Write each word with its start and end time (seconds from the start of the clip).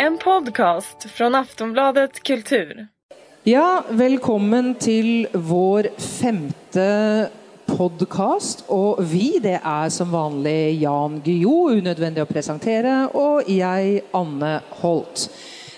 En 0.00 0.18
podkast 0.18 1.10
fra 1.16 1.28
Aftonbladet 1.38 2.22
Kultur. 2.22 2.86
Ja, 3.44 3.84
velkommen 3.90 4.70
til 4.80 5.26
vår 5.32 5.90
femte 6.00 6.86
podkast. 7.68 8.64
Og 8.72 9.02
vi, 9.10 9.34
det 9.44 9.58
er 9.60 9.90
som 9.92 10.08
vanlig 10.14 10.80
Jan 10.80 11.18
Guillou, 11.24 11.74
unødvendig 11.76 12.24
å 12.24 12.28
presentere, 12.30 12.94
og 13.12 13.48
jeg, 13.52 14.00
Anne 14.16 14.54
Holt. 14.80 15.26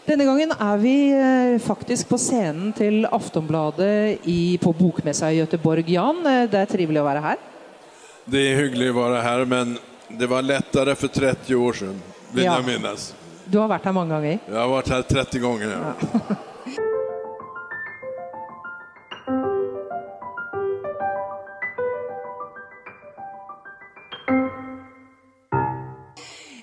Denne 0.07 0.27
gangen 0.27 0.55
er 0.55 0.79
vi 0.83 0.95
eh, 1.15 1.57
faktisk 1.63 2.11
på 2.11 2.19
scenen 2.19 2.71
til 2.79 3.03
Aftonbladet 3.11 4.29
i, 4.31 4.59
på 4.63 4.71
Bokmessa 4.79 5.33
i 5.35 5.41
Göteborg. 5.43 5.91
Jan, 5.95 6.23
eh, 6.27 6.45
det 6.51 6.63
er 6.63 6.71
trivelig 6.71 7.03
å 7.03 7.09
være 7.11 7.25
her. 7.27 7.43
Det 8.31 8.47
er 8.53 8.63
hyggelig 8.65 8.93
å 8.93 9.01
være 9.01 9.27
her, 9.27 9.45
men 9.51 9.75
det 10.15 10.31
var 10.31 10.47
lettere 10.47 10.95
for 10.99 11.11
30 11.11 11.59
år 11.59 11.83
siden, 11.83 12.01
vil 12.35 12.47
Ja. 12.47 12.61
jeg 12.61 12.71
minnes. 12.71 13.11
Du 13.51 13.59
har 13.59 13.69
vært 13.71 13.89
her 13.89 13.97
mange 13.97 14.15
ganger. 14.15 14.39
Jeg 14.47 14.59
har 14.59 14.71
vært 14.71 14.95
her 14.95 15.05
30 15.11 15.43
ganger. 15.43 15.77
Ja. 15.77 16.39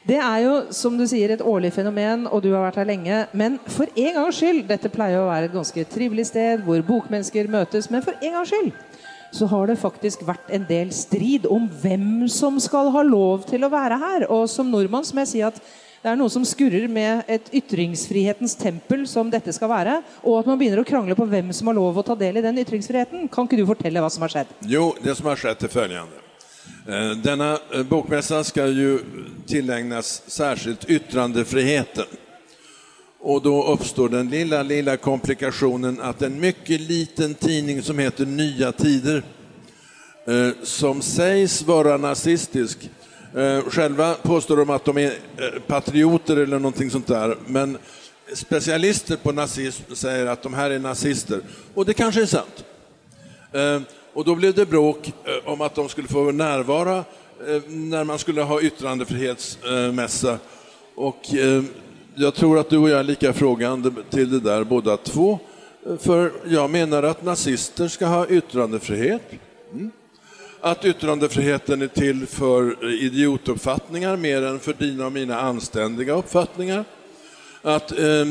Det 0.10 0.18
er 0.18 0.40
jo, 0.42 0.54
som 0.74 0.96
du 0.98 1.04
sier, 1.06 1.30
et 1.30 1.42
årlig 1.46 1.70
fenomen, 1.76 2.24
og 2.34 2.42
du 2.42 2.48
har 2.50 2.64
vært 2.64 2.80
her 2.82 2.88
lenge. 2.90 3.18
Men 3.38 3.60
for 3.70 3.86
en 3.94 4.16
gangs 4.16 4.40
skyld 4.40 4.64
Dette 4.70 4.90
pleier 4.90 5.22
å 5.22 5.28
være 5.28 5.50
et 5.50 5.54
ganske 5.54 5.84
trivelig 5.92 6.26
sted 6.32 6.64
hvor 6.66 6.82
bokmennesker 6.88 7.50
møtes, 7.52 7.92
men 7.94 8.02
for 8.02 8.18
en 8.18 8.40
gangs 8.40 8.50
skyld 8.50 8.72
så 9.30 9.46
har 9.46 9.70
det 9.70 9.76
faktisk 9.78 10.24
vært 10.26 10.48
en 10.50 10.64
del 10.66 10.90
strid 10.96 11.44
om 11.46 11.68
hvem 11.84 12.24
som 12.34 12.56
skal 12.58 12.90
ha 12.96 13.04
lov 13.06 13.44
til 13.46 13.62
å 13.62 13.70
være 13.70 14.00
her. 14.02 14.26
Og 14.34 14.48
som 14.50 14.72
nordmann 14.74 15.06
så 15.06 15.14
må 15.14 15.22
jeg 15.22 15.32
si 15.36 15.44
at 15.46 15.62
det 16.00 16.08
er 16.08 16.16
noe 16.16 16.32
som 16.32 16.46
skurrer 16.48 16.88
med 16.88 17.28
et 17.28 17.50
ytringsfrihetens 17.60 18.56
tempel 18.56 19.04
som 19.10 19.28
dette 19.32 19.52
skal 19.56 19.72
være, 19.72 19.98
og 20.24 20.40
at 20.40 20.48
man 20.48 20.60
begynner 20.60 20.80
å 20.80 20.88
krangle 20.88 21.18
på 21.18 21.28
hvem 21.28 21.52
som 21.56 21.68
har 21.68 21.76
lov 21.76 22.00
å 22.00 22.06
ta 22.08 22.16
del 22.16 22.40
i 22.40 22.44
den 22.46 22.62
ytringsfriheten. 22.64 23.28
Kan 23.28 23.50
ikke 23.50 23.60
du 23.60 23.66
fortelle 23.68 24.00
hva 24.00 24.12
som 24.14 24.24
har 24.24 24.32
skjedd? 24.32 24.54
Jo, 24.72 24.94
det 25.04 25.18
som 25.20 25.28
har 25.28 25.42
skjedd, 25.42 25.68
er 25.68 25.74
følgende. 25.74 26.26
Denne 27.24 27.58
Denna 27.70 28.44
skal 28.44 28.74
jo 28.78 29.00
tilegnes 29.48 30.22
særskilt 30.32 30.88
ytrandefriheten. 30.90 32.08
Og 33.20 33.42
yttrandefriheten. 33.42 33.74
oppstår 33.74 34.10
den 34.10 34.30
lilla, 34.30 34.64
lilla 34.64 34.98
komplikasjonen 34.98 36.00
at 36.00 36.22
en 36.22 36.40
mye 36.40 36.78
liten 36.78 37.36
tidning 37.36 37.84
som 37.84 38.00
heter 38.00 38.26
Nya 38.26 38.72
Tider, 38.72 39.24
eh, 40.28 40.52
som 40.64 41.02
sies 41.02 41.60
være 41.68 41.98
nazistisk, 41.98 42.88
eh, 43.36 43.62
själva 43.70 44.14
påstår 44.14 44.58
de 44.58 44.70
att 44.70 44.86
de 44.86 44.98
är 44.98 45.12
eh, 45.38 45.60
patrioter 45.68 46.38
eller 46.38 46.60
någonting 46.60 46.90
sånt 46.90 47.08
där, 47.08 47.38
men 47.48 47.78
specialister 48.34 49.16
på 49.16 49.32
nazism 49.32 49.96
säger 49.96 50.26
att 50.26 50.44
de 50.44 50.54
här 50.54 50.72
är 50.72 50.80
nazister. 50.80 51.42
Och 51.74 51.86
det 51.86 51.94
kanske 51.94 52.22
är 52.22 52.26
sant. 52.26 52.66
Eh, 53.52 53.82
Och 54.14 54.26
då 54.26 54.36
blev 54.36 54.54
det 54.54 54.66
bråk 54.66 55.14
eh, 55.26 55.52
om 55.52 55.62
att 55.62 55.76
de 55.76 55.90
skulle 55.90 56.08
få 56.08 56.32
närvara 56.32 56.98
eh, 57.48 57.62
när 57.68 58.04
man 58.04 58.20
skulle 58.20 58.42
ha 58.42 58.62
yttrandefrihetsmässa. 58.62 60.38
Och 60.96 61.22
jag 62.16 62.36
tror 62.36 62.60
att 62.60 62.70
du 62.70 62.78
och 62.78 62.90
jag 62.90 63.00
är 63.00 63.04
lika 63.04 63.34
frågande 63.34 63.92
till 64.10 64.32
det 64.32 64.40
där 64.40 64.64
båda 64.64 64.98
två. 64.98 65.40
För 66.00 66.32
jag 66.46 66.70
menar 66.70 67.04
att 67.04 67.24
nazister 67.24 67.88
ska 67.88 68.06
ha 68.06 68.28
yttrandefrihet. 68.28 69.22
Mm. 69.74 69.92
Att 70.62 70.86
yttrandefriheten 70.86 71.82
är 71.82 71.88
till 71.88 72.26
för 72.28 72.92
idiotuppfattningar 73.04 74.18
mer 74.18 74.42
än 74.42 74.60
för 74.60 74.74
dina 74.74 75.06
och 75.06 75.12
mina 75.12 75.40
anständiga 75.40 76.14
uppfattningar 76.14 76.86
att 77.62 77.92
eh, 77.92 78.26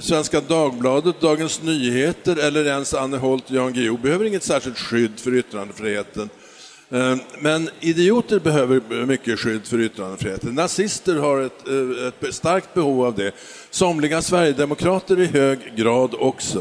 Svenska 0.00 0.40
Dagbladet, 0.40 1.20
Dagens 1.20 1.62
Nyheter 1.62 2.46
eller 2.46 2.64
ens 2.64 2.94
Anne 2.94 3.16
Holt 3.16 3.50
och 3.50 3.56
Jan 3.56 3.72
Guillou 3.72 3.98
behöver 3.98 4.24
inget 4.24 4.42
särskilt 4.42 4.78
skydd 4.78 5.20
för 5.20 5.34
yttrandefriheten. 5.34 6.28
Eh, 6.90 7.16
men 7.38 7.68
idioter 7.80 8.38
behöver 8.38 9.06
mycket 9.06 9.38
skydd 9.38 9.66
för 9.66 9.80
yttrandefriheten. 9.80 10.54
Nazister 10.54 11.16
har 11.16 11.40
ett, 11.40 11.68
eh, 11.68 12.28
ett 12.28 12.34
starkt 12.34 12.74
behov 12.74 13.04
av 13.04 13.14
det. 13.14 13.32
Somliga 13.70 14.22
sverigedemokrater 14.22 15.20
i 15.20 15.26
hög 15.26 15.58
grad 15.76 16.14
också. 16.18 16.58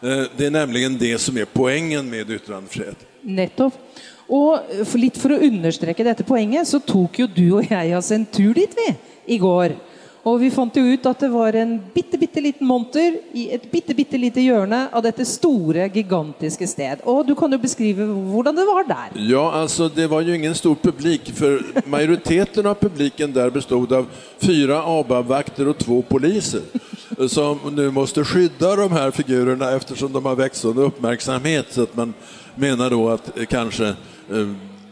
Eh, 0.00 0.22
det 0.36 0.46
är 0.46 0.50
nämligen 0.50 0.98
det 0.98 1.18
som 1.18 1.36
är 1.36 1.44
poängen 1.44 2.10
med 2.10 2.30
yttrandefrihet. 2.30 2.96
Nettopp. 3.20 3.74
Og 4.26 4.72
for 4.84 4.98
litt 4.98 5.18
for 5.20 5.34
å 5.34 5.42
understreke 5.46 6.06
dette 6.06 6.26
poenget, 6.26 6.66
så 6.66 6.82
tok 6.82 7.20
jo 7.22 7.28
du 7.30 7.46
og 7.60 7.68
jeg 7.70 7.94
oss 7.96 8.10
en 8.14 8.26
tur 8.26 8.54
dit, 8.56 8.72
vi, 8.74 8.88
i 9.36 9.38
går. 9.42 9.76
Og 10.26 10.40
vi 10.42 10.48
fant 10.50 10.74
jo 10.74 10.82
ut 10.82 11.04
at 11.06 11.20
det 11.22 11.28
var 11.30 11.54
en 11.54 11.76
bitte, 11.94 12.18
bitte 12.18 12.42
liten 12.42 12.66
monter 12.66 13.20
i 13.30 13.44
et 13.54 13.68
bitte, 13.70 13.94
bitte 13.94 14.18
lite 14.18 14.42
hjørne 14.42 14.88
av 14.90 15.04
dette 15.04 15.22
store, 15.22 15.84
gigantiske 15.94 16.66
sted. 16.66 17.04
Og 17.06 17.20
du 17.28 17.36
kan 17.38 17.52
jo 17.54 17.60
beskrive 17.62 18.02
hvordan 18.02 18.58
det 18.58 18.64
var 18.66 18.88
der. 18.88 19.14
Ja, 19.22 19.44
altså 19.60 19.86
det 19.86 20.08
var 20.10 20.26
jo 20.26 20.34
ingen 20.34 20.56
stor 20.58 20.74
publik, 20.82 21.30
for 21.36 21.62
majoriteten 21.86 22.66
av 22.66 22.74
publiken 22.80 23.30
der 23.36 23.54
bestod 23.54 23.94
av 23.94 24.10
fyra 24.42 24.80
ABAB-vakter 24.96 25.70
og 25.70 25.78
två 25.78 26.00
poliser 26.10 26.66
som 27.30 27.62
nå 27.70 27.86
måtte 27.94 28.26
skydde 28.26 28.72
de 28.82 28.90
her 28.92 29.14
figurene, 29.14 29.70
eftersom 29.78 30.10
de 30.12 30.26
har 30.26 30.42
väckt 30.42 30.58
sånn 30.58 30.82
oppmerksomhet. 30.88 31.70
så 31.70 31.86
at 31.86 31.94
man 31.96 32.14
mener 32.56 32.90
då 32.90 33.08
at 33.14 33.30
kanskje 33.48 33.94
eh, 33.94 34.15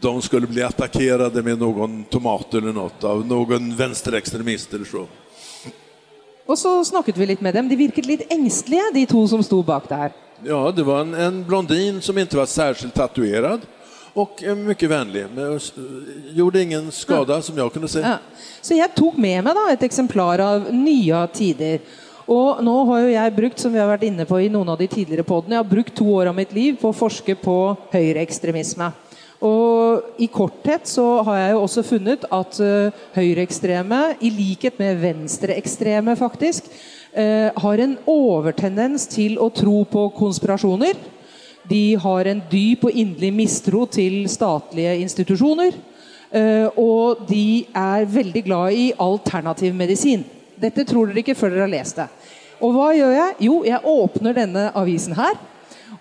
de 0.00 0.22
skulle 0.22 0.46
bli 0.46 0.62
attackerade 0.62 1.42
med 1.42 1.58
någon 1.58 2.04
tomat 2.04 2.54
eller 2.54 2.72
något 2.72 3.04
av 3.04 3.26
någon 3.26 3.76
vänsterextremist 3.76 4.74
eller 4.74 4.84
så. 4.84 5.06
Og 6.46 6.58
så 6.58 6.84
snakket 6.84 7.16
vi 7.16 7.26
litt 7.26 7.40
med 7.40 7.54
dem. 7.54 7.68
De 7.68 7.76
virket 7.76 8.06
litt 8.06 8.26
engstelige, 8.32 8.90
de 8.94 9.06
to 9.08 9.22
som 9.28 9.42
sto 9.42 9.62
bak 9.62 9.88
der. 9.88 10.12
Ja, 10.44 10.70
det 10.76 10.82
var 10.82 11.00
en, 11.00 11.14
en 11.14 11.44
blondin 11.44 12.02
som 12.02 12.18
inte 12.18 12.36
var 12.36 12.46
särskilt 12.46 12.94
tatuerad 12.94 13.60
och 14.12 14.42
eh, 14.42 14.54
mycket 14.54 14.90
vänlig. 14.90 15.26
Men 15.34 15.54
eh, 15.56 15.62
gjorde 16.36 16.62
ingen 16.62 16.92
skada 16.92 17.42
som 17.42 17.58
jag 17.58 17.72
kunde 17.72 17.88
se. 17.88 17.98
Ja. 17.98 18.18
Så 18.60 18.74
jeg 18.74 18.94
tok 18.94 19.16
med 19.16 19.44
meg 19.44 19.56
da 19.56 19.70
et 19.72 19.86
eksemplar 19.88 20.42
av 20.44 20.68
Nya 20.72 21.26
tider. 21.32 21.80
Og 22.28 22.60
nå 22.64 22.74
har 22.88 23.02
jo 23.04 23.08
jeg 23.12 23.36
brukt, 23.36 23.60
som 23.60 23.72
vi 23.72 23.80
har 23.80 23.88
vært 23.88 24.06
inne 24.08 24.24
på 24.28 24.38
i 24.40 24.48
noen 24.52 24.70
av 24.72 24.78
de 24.80 24.88
tidligere 24.88 25.26
podene, 25.28 25.58
jeg 25.58 25.64
har 25.64 25.72
brukt 25.72 25.96
to 25.96 26.06
år 26.08 26.30
av 26.30 26.36
mitt 26.36 26.54
liv 26.56 26.78
på 26.80 26.88
å 26.88 26.96
forske 26.96 27.36
på 27.36 27.56
høyreekstremisme. 27.92 28.88
Og 29.42 30.20
i 30.22 30.28
korthet 30.32 30.86
så 30.88 31.22
har 31.26 31.38
jeg 31.40 31.54
jo 31.54 31.62
også 31.64 31.82
funnet 31.86 32.26
at 32.32 32.60
uh, 32.62 33.04
høyreekstreme, 33.16 34.02
i 34.20 34.30
likhet 34.30 34.78
med 34.78 35.00
venstreekstreme 35.02 36.14
faktisk, 36.16 36.70
eh, 37.14 37.50
har 37.56 37.80
en 37.80 37.96
overtendens 38.10 39.06
til 39.10 39.38
å 39.38 39.50
tro 39.54 39.82
på 39.90 40.08
konspirasjoner. 40.16 40.94
De 41.68 41.96
har 41.96 42.28
en 42.28 42.42
dyp 42.50 42.84
og 42.88 42.92
inderlig 42.94 43.32
mistro 43.32 43.84
til 43.86 44.24
statlige 44.28 44.98
institusjoner. 45.00 45.76
Eh, 46.34 46.66
og 46.80 47.24
de 47.28 47.64
er 47.70 48.08
veldig 48.10 48.42
glad 48.44 48.74
i 48.74 48.92
alternativ 48.98 49.74
medisin. 49.74 50.24
Dette 50.60 50.84
tror 50.86 51.08
dere 51.08 51.22
ikke 51.22 51.36
før 51.38 51.54
dere 51.54 51.66
har 51.66 51.74
lest 51.76 52.00
det. 52.00 52.08
Og 52.64 52.74
hva 52.74 52.90
gjør 52.96 53.12
jeg? 53.14 53.36
Jo, 53.46 53.58
jeg 53.66 53.90
åpner 53.94 54.36
denne 54.36 54.68
avisen 54.74 55.14
her. 55.18 55.38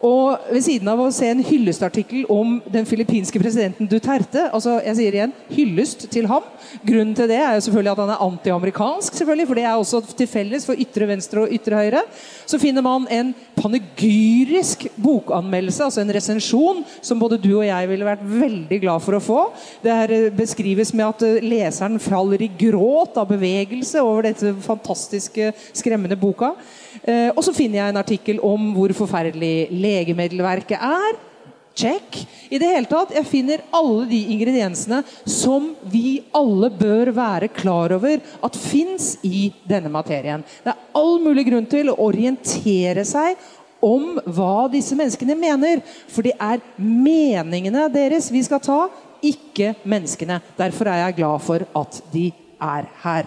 Og 0.03 0.49
ved 0.51 0.65
siden 0.65 0.89
av 0.91 0.99
å 0.99 1.11
se 1.15 1.29
en 1.31 1.43
hyllestartikkel 1.47 2.25
om 2.31 2.57
den 2.71 2.83
filippinske 2.87 3.39
presidenten 3.39 3.87
Duterte 3.87 4.49
altså 4.49 4.75
jeg 4.83 4.97
sier 4.97 5.15
igjen, 5.15 5.35
hyllest 5.53 6.09
til 6.11 6.27
ham. 6.27 6.43
Grunnen 6.83 7.13
til 7.15 7.29
det 7.31 7.37
er 7.39 7.55
jo 7.55 7.63
selvfølgelig 7.63 7.93
at 7.93 8.01
han 8.03 8.11
er 8.11 8.25
antiamerikansk, 8.25 9.15
selvfølgelig, 9.15 9.47
for 9.47 9.59
det 9.59 9.65
er 9.69 9.77
også 9.79 10.01
til 10.19 10.27
felles 10.27 10.67
for 10.67 10.83
ytre 10.83 11.07
venstre 11.07 11.45
og 11.45 11.55
ytre 11.55 11.79
høyre. 11.79 12.03
Så 12.49 12.59
finner 12.59 12.83
man 12.83 13.07
en 13.15 13.31
panegyrisk 13.55 14.89
bokanmeldelse, 14.99 15.87
altså 15.87 16.03
en 16.03 16.13
resensjon, 16.17 16.83
som 16.99 17.23
både 17.23 17.39
du 17.39 17.53
og 17.53 17.65
jeg 17.69 17.91
ville 17.93 18.07
vært 18.07 18.27
veldig 18.27 18.81
glad 18.83 19.07
for 19.07 19.15
å 19.15 19.23
få. 19.23 19.41
Det 19.85 19.97
her 20.01 20.15
eh, 20.17 20.29
beskrives 20.35 20.91
med 20.91 21.07
at 21.07 21.27
eh, 21.29 21.39
leseren 21.47 21.95
faller 22.03 22.43
i 22.43 22.51
gråt 22.51 23.21
av 23.21 23.31
bevegelse 23.31 24.03
over 24.03 24.27
dette 24.27 24.51
fantastiske, 24.67 25.53
skremmende 25.71 26.19
boka. 26.19 26.51
Eh, 27.03 27.29
og 27.33 27.41
så 27.45 27.55
finner 27.55 27.79
jeg 27.79 27.93
en 27.93 27.99
artikkel 28.03 28.43
om 28.43 28.69
hvor 28.75 28.93
forferdelig 28.95 29.67
legemiddelverket 29.93 30.81
er. 30.81 31.21
Check. 31.73 32.19
I 32.53 32.59
det 32.61 32.69
hele 32.69 32.85
tatt, 32.85 33.15
Jeg 33.15 33.25
finner 33.25 33.63
alle 33.73 34.05
de 34.05 34.19
ingrediensene 34.35 35.01
som 35.25 35.71
vi 35.89 36.21
alle 36.35 36.69
bør 36.69 37.09
være 37.15 37.49
klar 37.49 37.95
over 37.95 38.21
at 38.21 38.59
fins 38.59 39.15
i 39.25 39.47
denne 39.65 39.89
materien. 39.89 40.43
Det 40.61 40.73
er 40.73 40.83
all 40.93 41.17
mulig 41.23 41.47
grunn 41.49 41.65
til 41.65 41.89
å 41.89 41.97
orientere 42.05 43.05
seg 43.05 43.41
om 43.83 44.19
hva 44.25 44.69
disse 44.71 44.95
menneskene 44.95 45.35
mener. 45.35 45.81
For 46.07 46.25
det 46.25 46.37
er 46.37 46.61
meningene 46.77 47.89
deres 47.93 48.29
vi 48.31 48.43
skal 48.45 48.61
ta, 48.63 48.79
ikke 49.23 49.73
menneskene. 49.83 50.41
Derfor 50.59 50.91
er 50.91 51.07
jeg 51.07 51.21
glad 51.23 51.41
for 51.41 51.65
at 51.79 52.01
de 52.13 52.29
er 52.61 52.89
her. 53.01 53.25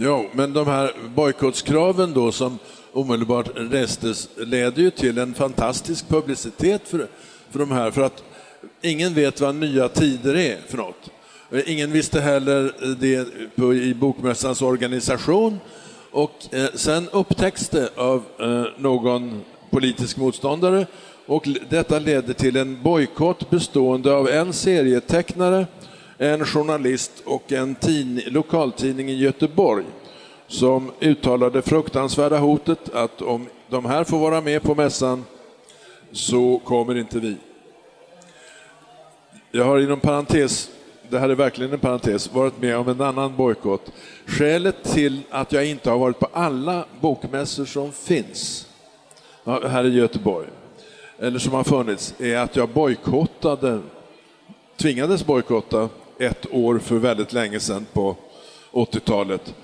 Ja, 0.00 0.16
men 0.32 0.54
de 0.54 0.64
her 0.64 0.94
bojkottskraven 1.14 2.16
som 2.32 2.56
omedelbart 2.92 3.50
restes 3.54 4.28
leder 4.36 4.82
ju 4.82 4.90
till 4.90 5.18
en 5.18 5.34
fantastisk 5.34 6.08
publicitet 6.08 6.88
för, 6.88 7.06
för 7.50 7.58
de 7.58 7.70
här. 7.70 7.90
För 7.90 8.02
att 8.02 8.22
ingen 8.80 9.14
vet 9.14 9.40
vad 9.40 9.54
nya 9.54 9.88
tider 9.88 10.36
är 10.36 10.58
för 10.68 10.76
något. 10.76 11.10
Ingen 11.66 11.92
visste 11.92 12.20
heller 12.20 12.74
det 13.00 13.28
på, 13.56 13.74
i 13.74 13.94
Bokmässans 13.94 14.62
organisation. 14.62 15.60
Och 16.10 16.54
eh, 16.54 16.66
sen 16.74 17.08
upptäcks 17.12 17.68
det 17.68 17.88
av 17.96 18.22
eh, 18.40 18.64
någon 18.78 19.42
politisk 19.70 20.16
motståndare 20.16 20.86
och 21.26 21.48
dette 21.68 22.00
leder 22.00 22.34
till 22.34 22.56
en 22.56 22.82
bojkott 22.82 23.50
bestående 23.50 24.12
av 24.12 24.28
en 24.28 24.52
serietecknare, 24.52 25.66
en 26.18 26.44
journalist 26.44 27.12
och 27.24 27.52
en 27.52 27.74
tidning, 27.74 28.24
lokaltidning 28.26 29.10
i 29.10 29.14
Göteborg 29.14 29.84
som 30.52 30.92
uttalade 31.00 31.62
fruktansvärda 31.62 32.38
hotet 32.38 32.94
att 32.94 33.22
om 33.22 33.46
de 33.68 33.84
här 33.84 34.04
får 34.04 34.18
vara 34.18 34.40
med 34.40 34.62
på 34.62 34.74
mässan 34.74 35.24
så 36.12 36.60
kommer 36.64 36.96
inte 36.96 37.18
vi. 37.18 37.36
Jag 39.50 39.64
har 39.64 39.78
inom 39.78 40.00
parentes, 40.00 40.70
det 41.10 41.18
här 41.18 41.28
är 41.28 41.34
verkligen 41.34 41.72
en 41.72 41.78
parentes, 41.78 42.32
varit 42.32 42.60
med 42.60 42.76
om 42.76 42.88
en 42.88 43.00
annan 43.00 43.36
bojkott. 43.36 43.92
Skälet 44.26 44.84
till 44.84 45.20
att 45.30 45.52
jag 45.52 45.66
inte 45.66 45.90
har 45.90 45.98
varit 45.98 46.18
på 46.18 46.28
alla 46.32 46.84
bokmässor 47.00 47.64
som 47.64 47.92
finns 47.92 48.68
her 49.44 49.84
i 49.84 49.94
Göteborg, 49.94 50.48
eller 51.18 51.38
som 51.38 51.52
har 51.52 51.64
funnits, 51.64 52.14
är 52.18 52.36
att 52.36 52.56
jag 52.56 52.68
bojkottade, 52.68 53.80
tvingades 54.76 55.26
bojkotta 55.26 55.88
ett 56.18 56.46
år 56.50 56.78
för 56.78 56.96
väldigt 56.96 57.32
länge 57.32 57.60
sedan 57.60 57.86
på 57.92 58.16
80-talet. 58.72 59.54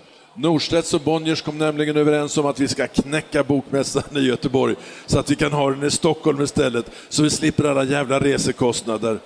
Norstedts 0.40 0.94
och 0.94 1.00
Bonniers 1.00 1.42
kom 1.42 1.58
nämligen 1.58 1.96
överens 1.96 2.38
om 2.38 2.46
att 2.46 2.60
vi 2.60 2.68
ska 2.68 2.86
knäcka 2.86 3.44
bokmässan 3.44 4.16
i 4.16 4.20
Göteborg 4.20 4.74
så 5.06 5.18
att 5.18 5.30
vi 5.30 5.36
kan 5.36 5.52
ha 5.52 5.70
den 5.70 5.84
i 5.84 5.90
Stockholm 5.90 6.42
istället, 6.42 6.90
så 7.08 7.22
vi 7.22 7.30
slipper 7.30 7.64
alla 7.64 7.84
jävla 7.84 8.20
resekostnader. 8.20 9.18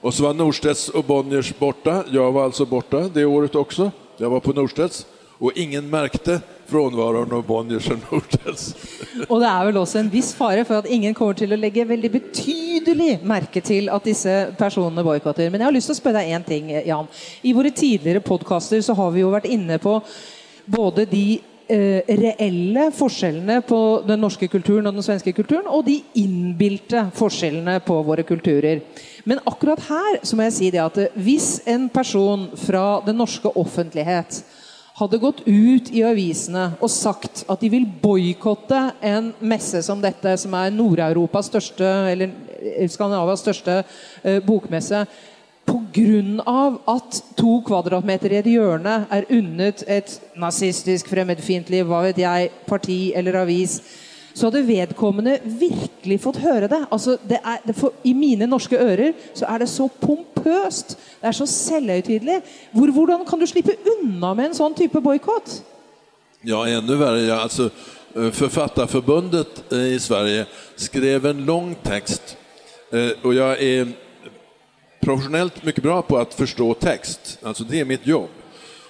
Och 0.00 0.14
så 0.14 0.22
var 0.22 0.34
Norstedts 0.34 0.88
och 0.88 1.04
Bonniers 1.04 1.58
borta. 1.58 2.04
Jag 2.10 2.32
var 2.32 2.44
alltså 2.44 2.66
borta 2.66 3.10
det 3.14 3.24
året 3.24 3.54
också. 3.54 3.90
Jag 4.16 4.30
var 4.30 4.40
på 4.40 4.52
Norstedts 4.52 5.06
och 5.38 5.52
ingen 5.54 5.90
märkte 5.90 6.40
frånvaron 6.66 7.32
av 7.32 7.46
Bonniers 7.46 7.90
og 7.90 7.98
Norstedts. 8.10 8.74
Og 9.28 9.40
det 9.40 9.48
er 9.48 9.64
vel 9.66 9.80
også 9.80 9.98
en 9.98 10.12
viss 10.12 10.30
fare 10.34 10.64
for 10.64 10.78
at 10.78 10.86
ingen 10.86 11.14
kommer 11.14 11.34
til 11.34 11.52
å 11.52 11.58
legge 11.58 11.84
veldig 11.88 12.10
betydelig 12.12 13.16
merke 13.26 13.60
til 13.60 13.90
at 13.90 14.06
disse 14.06 14.36
personene 14.58 15.02
boikotter. 15.04 15.50
Men 15.50 15.60
jeg 15.60 15.66
har 15.66 15.74
lyst 15.74 15.90
til 15.90 15.96
å 15.96 16.00
spørre 16.00 16.22
deg 16.22 16.36
én 16.38 16.46
ting, 16.46 16.70
Jan. 16.86 17.10
I 17.42 17.52
våre 17.52 17.74
tidligere 17.74 18.22
podkaster 18.22 18.80
så 18.80 18.94
har 18.94 19.10
vi 19.10 19.26
jo 19.26 19.34
vært 19.34 19.50
inne 19.50 19.82
på 19.82 19.98
både 20.66 21.06
de 21.10 21.26
eh, 21.68 22.02
reelle 22.06 22.88
forskjellene 22.94 23.60
på 23.66 23.80
den 24.06 24.22
norske 24.22 24.48
kulturen 24.52 24.86
og 24.88 24.96
den 24.98 25.06
svenske 25.06 25.34
kulturen, 25.36 25.68
og 25.68 25.86
de 25.86 25.98
innbilte 26.20 27.06
forskjellene 27.16 27.78
på 27.86 27.98
våre 28.06 28.26
kulturer. 28.28 28.82
Men 29.24 29.42
akkurat 29.46 29.84
her 29.88 30.18
så 30.26 30.36
må 30.36 30.48
jeg 30.48 30.56
si 30.58 30.72
det 30.74 30.82
at 30.82 30.98
eh, 31.02 31.14
hvis 31.14 31.60
en 31.70 31.88
person 31.92 32.50
fra 32.58 33.00
den 33.06 33.18
norske 33.22 33.52
offentlighet 33.58 34.42
hadde 34.98 35.20
gått 35.22 35.40
ut 35.46 35.88
i 35.94 36.02
avisene 36.04 36.66
og 36.82 36.90
sagt 36.92 37.46
at 37.50 37.62
de 37.62 37.70
vil 37.72 37.86
boikotte 38.02 38.80
en 39.00 39.32
messe 39.40 39.80
som 39.86 40.02
dette, 40.02 40.34
som 40.38 40.52
er 40.58 40.74
Nord-Europas 40.74 41.48
største, 41.48 41.88
eller 42.12 42.34
eh, 42.60 42.88
Skandinavias 42.90 43.44
største 43.44 43.78
eh, 43.80 44.40
bokmesse, 44.44 45.06
pga. 45.66 46.78
at 46.88 47.22
to 47.36 47.60
kvadratmeter 47.66 48.32
i 48.32 48.38
et 48.40 48.46
hjørne 48.46 49.06
er 49.10 49.28
unnet 49.30 49.84
et 49.86 50.20
nazistisk, 50.36 51.08
fremmedfiendtlig, 51.08 51.84
hva 51.84 52.02
vet 52.06 52.18
jeg, 52.18 52.50
parti 52.66 53.12
eller 53.14 53.40
avis, 53.42 53.80
så 54.34 54.48
hadde 54.48 54.64
vedkommende 54.66 55.38
virkelig 55.44 56.20
fått 56.20 56.40
høre 56.40 56.68
det. 56.68 56.80
Altså, 56.90 57.18
det 57.28 57.38
er, 57.44 57.58
det 57.66 57.76
for, 57.76 57.92
I 58.04 58.14
mine 58.16 58.46
norske 58.48 58.78
ører 58.80 59.12
så 59.34 59.44
er 59.44 59.58
det 59.58 59.68
så 59.68 59.88
pompøst. 60.00 60.96
Det 61.20 61.28
er 61.28 61.36
så 61.36 61.46
selvhøytidelig. 61.46 62.40
Hvor, 62.72 62.90
hvordan 62.90 63.26
kan 63.28 63.38
du 63.38 63.46
slippe 63.46 63.76
unna 63.96 64.32
med 64.34 64.50
en 64.50 64.56
sånn 64.56 64.76
type 64.78 65.04
boikott? 65.04 65.58
Ja, 66.48 66.64
enda 66.64 66.96
verre. 66.96 67.26
Ja, 67.26 67.42
Altså, 67.44 67.68
eh, 68.16 68.30
Författarförbundet 68.32 69.64
eh, 69.72 69.92
i 69.94 69.98
Sverige 70.00 70.46
skrev 70.76 71.26
en 71.26 71.44
lång 71.44 71.76
text 71.84 72.38
Og 73.24 73.34
jeg 73.34 73.56
är 73.60 73.86
professionellt 75.02 75.64
mycket 75.64 75.82
bra 75.82 76.02
på 76.02 76.18
att 76.18 76.34
förstå 76.34 76.74
text. 76.74 77.38
Alltså 77.42 77.64
det 77.64 77.80
är 77.80 77.84
mitt 77.84 78.06
jobb. 78.06 78.28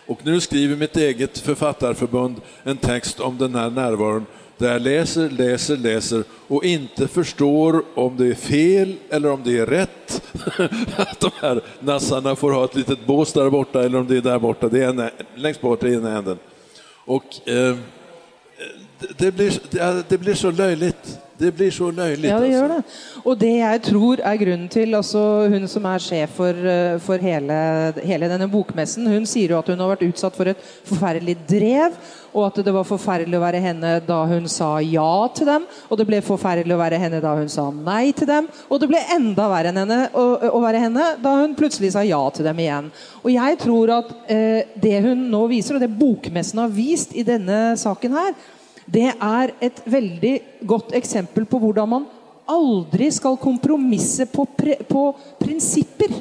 Och 0.06 0.26
nu 0.26 0.40
skriver 0.40 0.76
mitt 0.76 0.96
eget 0.96 1.38
författarförbund 1.38 2.40
en 2.62 2.76
text 2.76 3.20
om 3.20 3.38
den 3.38 3.54
här 3.54 3.70
närvaron 3.70 4.26
där 4.58 4.72
jag 4.72 4.82
läser, 4.82 5.76
läser, 5.76 6.24
och 6.48 6.64
inte 6.64 7.08
förstår 7.08 7.84
om 7.94 8.16
det 8.16 8.26
är 8.26 8.34
fel 8.34 8.94
eller 9.10 9.30
om 9.30 9.40
det 9.44 9.58
är 9.58 9.66
rätt. 9.66 10.22
att 10.96 11.20
de 11.20 11.30
här 11.40 11.60
nassarna 11.80 12.36
får 12.36 12.52
ha 12.52 12.64
ett 12.64 12.74
litet 12.74 13.06
bås 13.06 13.32
där 13.32 13.50
borta 13.50 13.84
eller 13.84 13.98
om 13.98 14.06
det 14.06 14.16
är 14.16 14.20
där 14.20 14.38
borta. 14.38 14.68
Det 14.68 14.84
är 14.84 14.88
en, 14.88 15.10
längst 15.34 15.60
bort 15.60 15.84
i 15.84 15.94
ena 15.94 16.18
änden. 16.18 16.38
Och 17.04 17.48
eh, 17.48 17.76
det, 19.18 19.32
blir, 19.32 19.58
det, 20.08 20.18
blir 20.18 20.34
så 20.34 20.50
löjligt. 20.50 21.18
Det 21.42 21.52
blir 21.52 21.70
så 21.70 21.90
løyelig. 21.90 22.28
Ja, 22.28 22.38
det 22.38 22.46
altså. 22.46 22.58
gjør 22.58 22.68
det. 22.68 22.82
Og 23.24 23.38
det 23.40 23.52
jeg 23.56 23.82
tror 23.82 24.20
er 24.22 24.36
grunnen 24.38 24.68
til 24.70 24.94
altså 24.94 25.22
Hun 25.50 25.68
som 25.68 25.86
er 25.90 26.02
sjef 26.02 26.36
for, 26.38 26.54
eh, 26.72 26.98
for 27.02 27.18
hele, 27.18 27.56
hele 28.04 28.28
denne 28.30 28.46
bokmessen, 28.52 29.08
hun 29.10 29.26
sier 29.26 29.50
jo 29.50 29.58
at 29.58 29.70
hun 29.72 29.80
har 29.82 29.90
vært 29.94 30.04
utsatt 30.06 30.36
for 30.38 30.52
et 30.52 30.60
forferdelig 30.86 31.36
drev. 31.50 31.96
Og 32.32 32.46
at 32.46 32.62
det 32.64 32.72
var 32.72 32.86
forferdelig 32.88 33.36
å 33.36 33.42
være 33.42 33.64
henne 33.64 33.96
da 34.06 34.20
hun 34.30 34.46
sa 34.48 34.70
ja 34.86 35.28
til 35.34 35.50
dem. 35.50 35.66
Og 35.90 35.98
det 35.98 36.06
ble 36.08 36.22
forferdelig 36.24 36.76
å 36.76 36.80
være 36.80 37.02
henne 37.02 37.20
da 37.24 37.34
hun 37.36 37.50
sa 37.52 37.66
nei 37.74 38.12
til 38.16 38.30
dem. 38.30 38.48
Og 38.70 38.80
det 38.80 38.92
ble 38.92 39.02
enda 39.16 39.50
verre 39.52 39.74
enn 39.74 39.82
henne 39.82 40.00
å, 40.14 40.24
å 40.46 40.62
være 40.62 40.86
henne 40.86 41.10
da 41.26 41.36
hun 41.42 41.58
plutselig 41.58 41.92
sa 41.96 42.06
ja 42.06 42.22
til 42.30 42.46
dem 42.46 42.62
igjen. 42.62 42.94
Og 43.24 43.34
jeg 43.34 43.60
tror 43.66 43.96
at 43.98 44.16
eh, 44.30 44.72
det 44.80 45.02
hun 45.04 45.28
nå 45.32 45.46
viser, 45.50 45.76
og 45.76 45.82
det 45.82 45.92
bokmessen 45.92 46.62
har 46.62 46.72
vist 46.72 47.16
i 47.18 47.26
denne 47.26 47.72
saken 47.80 48.20
her, 48.20 48.34
det 48.90 49.12
er 49.12 49.52
et 49.62 49.80
veldig 49.86 50.34
godt 50.66 50.92
eksempel 50.98 51.46
på 51.46 51.60
hvordan 51.62 51.88
man 51.88 52.06
aldri 52.50 53.08
skal 53.14 53.38
kompromisse 53.40 54.26
på, 54.30 54.44
pre, 54.58 54.76
på 54.88 55.12
prinsipper. 55.40 56.12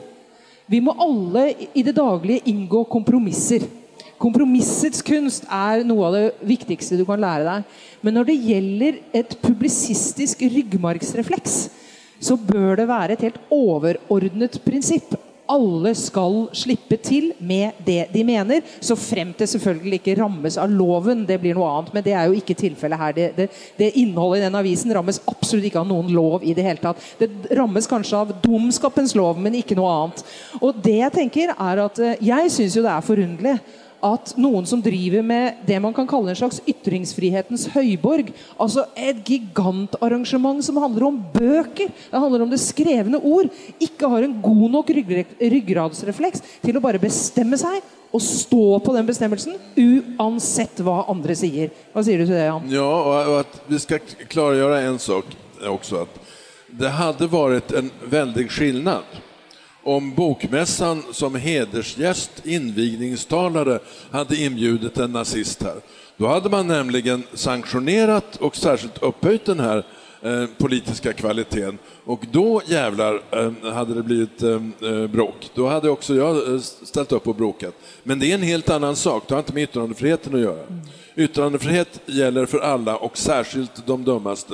Vi 0.69 0.79
må 0.79 0.93
alle 0.93 1.49
i- 1.73 1.83
det 1.83 1.95
daglige 1.95 2.45
inngå 2.47 2.85
kompromisser. 2.87 3.65
Kompromissets 4.21 5.01
kunst 5.01 5.43
er 5.49 5.83
noe 5.83 6.05
av 6.05 6.13
det 6.13 6.35
viktigste 6.45 6.97
du 6.97 7.03
kan 7.05 7.19
lære 7.19 7.43
deg. 7.43 7.63
Men 8.03 8.13
når 8.13 8.25
det 8.25 8.43
gjelder 8.45 8.99
et 9.13 9.35
publisistisk 9.41 10.41
ryggmargsrefleks, 10.45 11.69
så 12.21 12.37
bør 12.37 12.77
det 12.77 12.87
være 12.87 13.11
et 13.17 13.21
helt 13.25 13.39
overordnet 13.49 14.59
prinsipp. 14.63 15.15
Alle 15.51 15.93
skal 15.97 16.45
slippe 16.55 16.97
til 17.03 17.31
med 17.39 17.81
det 17.85 18.05
de 18.13 18.23
mener, 18.27 18.63
så 18.79 18.95
fremt 18.99 19.41
det 19.41 19.49
selvfølgelig 19.51 19.99
ikke 19.99 20.15
rammes 20.21 20.57
av 20.61 20.71
loven. 20.71 21.25
Det 21.27 21.39
blir 21.41 21.57
noe 21.57 21.69
annet, 21.71 21.91
men 21.95 22.05
det 22.05 22.15
er 22.15 22.29
jo 22.29 22.39
ikke 22.39 22.57
tilfellet 22.59 23.01
her. 23.01 23.17
Det, 23.17 23.27
det, 23.37 23.49
det 23.79 23.91
Innholdet 24.01 24.41
i 24.41 24.45
den 24.45 24.57
avisen 24.57 24.93
rammes 24.95 25.21
absolutt 25.29 25.67
ikke 25.67 25.83
av 25.83 25.89
noen 25.89 26.11
lov 26.15 26.45
i 26.47 26.55
det 26.57 26.65
hele 26.65 26.81
tatt. 26.81 27.03
Det 27.19 27.29
rammes 27.57 27.89
kanskje 27.89 28.23
av 28.23 28.33
dumskapens 28.43 29.15
lov, 29.19 29.39
men 29.41 29.59
ikke 29.59 29.77
noe 29.79 29.91
annet. 29.91 30.25
Og 30.61 30.81
det 30.83 30.97
jeg 31.01 31.15
tenker 31.19 31.53
er 31.57 31.85
at 31.85 31.99
eh, 32.01 32.19
Jeg 32.31 32.51
syns 32.53 32.75
jo 32.77 32.83
det 32.85 32.91
er 32.93 33.05
forunderlig 33.05 33.57
at 34.05 34.33
noen 34.41 34.65
som 34.69 34.81
driver 34.83 35.23
med 35.25 35.61
det 35.67 35.77
man 35.83 35.93
kan 35.95 36.07
kalle 36.09 36.33
en 36.33 36.39
slags 36.39 36.59
ytringsfrihetens 36.69 37.67
høyborg, 37.75 38.31
altså 38.61 38.87
et 38.97 39.21
gigantarrangement 39.27 40.63
som 40.65 40.79
handler 40.81 41.07
om 41.07 41.21
bøker, 41.33 41.89
det 41.89 42.21
handler 42.23 42.45
om 42.45 42.51
det 42.51 42.61
skrevne 42.61 43.21
ord, 43.21 43.49
ikke 43.79 44.09
har 44.11 44.25
en 44.25 44.37
god 44.43 44.67
nok 44.77 44.91
ryggradsrefleks 44.91 46.45
til 46.65 46.77
å 46.77 46.83
bare 46.83 47.01
bestemme 47.01 47.59
seg 47.61 47.81
og 48.11 48.23
stå 48.23 48.65
på 48.83 48.93
den 48.97 49.07
bestemmelsen 49.07 49.55
uansett 49.79 50.81
hva 50.83 51.05
andre 51.11 51.35
sier. 51.37 51.71
Hva 51.93 52.03
sier 52.03 52.19
du 52.19 52.25
til 52.25 52.35
det, 52.35 52.47
Jan? 52.49 52.67
Ja, 52.73 52.89
og 52.89 53.37
at 53.45 53.61
vi 53.69 53.79
skal 53.79 54.03
klargjøre 54.31 54.81
en 54.89 54.99
sak 54.99 55.31
også. 55.71 56.03
at 56.03 56.19
det 56.71 56.91
hadde 56.95 57.27
vært 57.31 57.73
en 57.75 57.91
veldig 58.11 58.47
skillnad 58.51 59.19
om 59.83 60.15
Bokmässan 60.15 61.03
som 61.11 61.35
hedersgäst, 61.35 62.31
invigningstalare, 62.43 63.79
hade 64.11 64.35
inbjudit 64.35 64.97
en 64.97 65.11
nazist 65.11 65.63
här. 65.63 65.75
Då 66.17 66.27
hade 66.27 66.49
man 66.49 66.67
nämligen 66.67 67.23
sanktionerat 67.33 68.35
och 68.35 68.55
särskilt 68.55 69.03
upphöjt 69.03 69.45
den 69.45 69.59
här 69.59 69.85
eh, 70.21 70.45
politiska 70.57 71.13
kvaliteten. 71.13 71.77
Och 72.05 72.25
då 72.31 72.61
jävlar 72.65 73.21
eh, 73.31 73.73
hade 73.73 73.93
det 73.93 74.03
blivit 74.03 74.43
eh, 74.43 74.61
eh, 74.81 75.07
bråk. 75.07 75.49
Då 75.53 75.67
hade 75.67 75.89
också 75.89 76.15
jag 76.15 76.61
ställt 76.61 77.11
upp 77.11 77.27
och 77.27 77.35
bråkat. 77.35 77.73
Men 78.03 78.19
det 78.19 78.31
är 78.31 78.35
en 78.35 78.41
helt 78.41 78.69
annan 78.69 78.95
sak, 78.95 79.23
det 79.27 79.33
har 79.33 79.39
inte 79.39 79.53
med 79.53 79.63
yttrandefriheten 79.63 80.35
att 80.35 80.41
göra. 80.41 80.63
Yttrandefrihet 81.15 81.99
gäller 82.05 82.45
för 82.45 82.59
alla 82.59 82.97
och 82.97 83.17
särskilt 83.17 83.85
de 83.85 84.03
dummaste. 84.03 84.53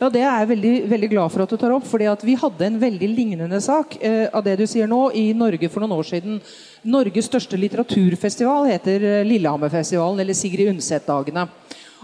Ja, 0.00 0.08
Det 0.08 0.22
er 0.22 0.38
jeg 0.40 0.48
veldig, 0.52 0.74
veldig 0.90 1.10
glad 1.10 1.32
for 1.32 1.42
at 1.42 1.50
du 1.50 1.56
tar 1.56 1.72
opp. 1.74 1.86
fordi 1.86 2.06
Vi 2.24 2.34
hadde 2.34 2.66
en 2.66 2.80
veldig 2.80 3.08
lignende 3.08 3.60
sak 3.60 3.96
eh, 4.00 4.28
av 4.32 4.44
det 4.44 4.56
du 4.58 4.66
sier 4.66 4.86
nå, 4.86 5.10
i 5.12 5.32
Norge 5.32 5.68
for 5.68 5.80
noen 5.80 5.98
år 5.98 6.06
siden. 6.06 6.40
Norges 6.84 7.26
største 7.26 7.58
litteraturfestival 7.58 8.70
heter 8.70 9.02
eh, 9.02 9.24
Lillehammerfestivalen, 9.24 10.20
eller 10.20 10.34
Sigrid 10.34 10.70
Undset-dagene. 10.70 11.48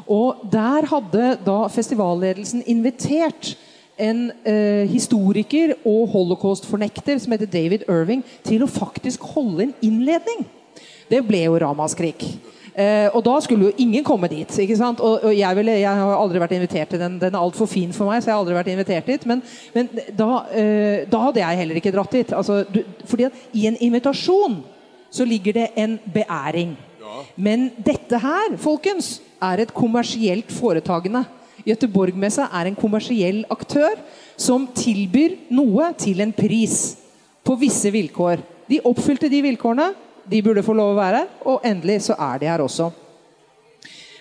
Og 0.06 0.42
Der 0.52 0.86
hadde 0.90 1.38
da 1.44 1.68
festivalledelsen 1.72 2.62
invitert 2.66 3.56
en 3.96 4.30
eh, 4.44 4.84
historiker 4.90 5.72
og 5.86 6.10
holocaust-fornekter 6.12 7.18
som 7.18 7.32
heter 7.32 7.48
David 7.48 7.86
Irving, 7.88 8.24
til 8.44 8.64
å 8.64 8.70
faktisk 8.70 9.24
holde 9.36 9.68
en 9.68 9.74
innledning. 9.80 10.44
Det 11.08 11.22
ble 11.24 11.46
jo 11.46 11.58
ramaskrik. 11.62 12.26
Eh, 12.76 13.08
og 13.16 13.22
da 13.24 13.38
skulle 13.40 13.70
jo 13.70 13.80
ingen 13.80 14.04
komme 14.04 14.28
dit. 14.28 14.50
ikke 14.60 14.76
sant? 14.76 15.00
Og, 15.00 15.22
og 15.24 15.32
jeg, 15.32 15.56
ville, 15.56 15.78
jeg, 15.80 16.00
har 16.00 16.18
aldri 16.18 16.42
vært 16.42 16.56
invitert 16.58 16.90
til 16.92 17.00
den. 17.00 17.14
Den 17.22 17.32
er 17.32 17.40
altfor 17.40 17.68
fin 17.70 17.94
for 17.96 18.10
meg, 18.10 18.20
så 18.20 18.28
jeg 18.28 18.36
har 18.36 18.42
aldri 18.42 18.58
vært 18.58 18.72
invitert 18.74 19.08
dit. 19.08 19.24
Men, 19.30 19.40
men 19.72 19.88
da, 20.12 20.28
eh, 20.52 21.06
da, 21.08 21.22
hadde 21.24 21.40
jeg 21.40 21.60
heller 21.62 21.80
ikke 21.80 21.94
dratt 21.94 22.18
dit. 22.18 22.34
Altså, 22.36 22.60
du, 22.68 22.82
fordi 23.08 23.30
at 23.30 23.40
i 23.56 23.64
en 23.70 23.80
invitasjon 23.88 24.60
så 25.08 25.24
ligger 25.24 25.56
det 25.56 25.70
en 25.80 25.96
beæring. 26.12 26.76
Ja. 27.00 27.24
Men 27.48 27.70
dette 27.80 28.20
her, 28.20 28.58
folkens, 28.60 29.16
er 29.40 29.64
et 29.64 29.72
kommersielt 29.72 30.52
foretagende. 30.52 31.24
Göteborgmessa 31.66 32.50
er 32.60 32.68
en 32.68 32.76
kommersiell 32.76 33.40
aktør 33.50 33.96
som 34.36 34.68
tilbyr 34.76 35.38
noe 35.56 35.94
til 35.96 36.20
en 36.20 36.32
pris. 36.36 36.96
På 37.46 37.56
visse 37.56 37.88
vilkår. 37.94 38.42
De 38.68 38.82
oppfylte 38.84 39.30
de 39.32 39.40
vilkårene 39.44 39.94
de 40.30 40.42
burde 40.42 40.64
få 40.66 40.74
lov 40.76 40.94
å 40.94 40.98
være 40.98 41.26
Og 41.46 41.66
endelig 41.66 42.00
så 42.08 42.16
er 42.18 42.40
de 42.42 42.50
her 42.50 42.64
også. 42.64 42.90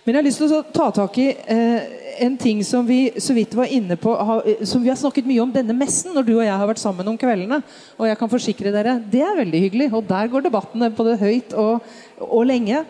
Men 0.06 0.14
jeg 0.14 0.20
har 0.20 0.28
lyst 0.28 0.42
til 0.42 0.52
å 0.54 0.66
ta 0.70 0.92
tak 0.94 1.16
i 1.18 1.32
eh, 1.34 1.86
en 2.22 2.36
ting 2.38 2.60
som 2.64 2.86
vi 2.86 3.10
så 3.18 3.34
vidt 3.34 3.56
var 3.58 3.72
inne 3.74 3.98
på, 3.98 4.12
ha, 4.14 4.36
som 4.62 4.84
vi 4.84 4.92
har 4.92 5.00
snakket 5.00 5.26
mye 5.26 5.42
om 5.42 5.54
denne 5.54 5.74
messen 5.74 6.14
når 6.14 6.28
du 6.28 6.36
og 6.36 6.44
jeg 6.46 6.54
har 6.54 6.70
vært 6.70 6.82
sammen 6.84 7.10
om 7.10 7.18
kveldene. 7.18 7.58
Og 7.98 8.06
jeg 8.06 8.20
kan 8.20 8.30
forsikre 8.30 8.74
dere, 8.76 9.00
det 9.02 9.24
er 9.26 9.40
veldig 9.40 9.62
hyggelig. 9.64 9.90
Og 9.98 10.06
der 10.06 10.30
går 10.30 10.46
debattene 10.46 10.92
både 10.94 11.18
høyt 11.24 11.58
og, 11.58 11.90
og 12.22 12.46
lenge. 12.46 12.84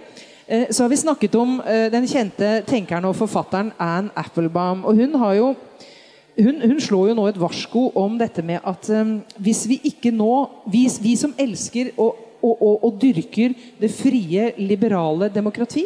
Eh, 0.43 0.67
så 0.69 0.83
har 0.83 0.91
vi 0.91 0.99
snakket 1.05 1.39
om 1.39 1.61
eh, 1.63 1.87
den 1.93 2.09
kjente 2.11 2.51
tenkeren 2.67 3.07
og 3.07 3.15
forfatteren 3.17 3.71
Anne 3.79 4.11
Applebaum. 4.19 4.83
Og 4.83 4.99
hun 4.99 5.15
har 5.23 5.39
jo 5.39 5.53
hun, 6.35 6.59
hun, 6.61 6.79
slår 6.83 7.09
jo 7.09 7.15
nå 7.15 7.29
et 7.29 7.39
varsko 7.39 7.87
om 7.95 8.17
dette 8.19 8.43
med 8.43 8.59
at 8.67 8.89
um, 8.91 9.21
hvis 9.39 9.61
vi 9.71 9.79
ikke 9.87 10.11
nå 10.11 10.33
vi, 10.67 10.83
vi 10.99 11.15
som 11.15 11.31
elsker 11.39 11.93
og 11.95 12.24
og, 12.45 12.61
og, 12.61 12.85
og 12.87 12.99
dyrker 13.01 13.55
det 13.81 13.91
frie, 13.93 14.51
liberale 14.61 15.31
demokrati. 15.33 15.85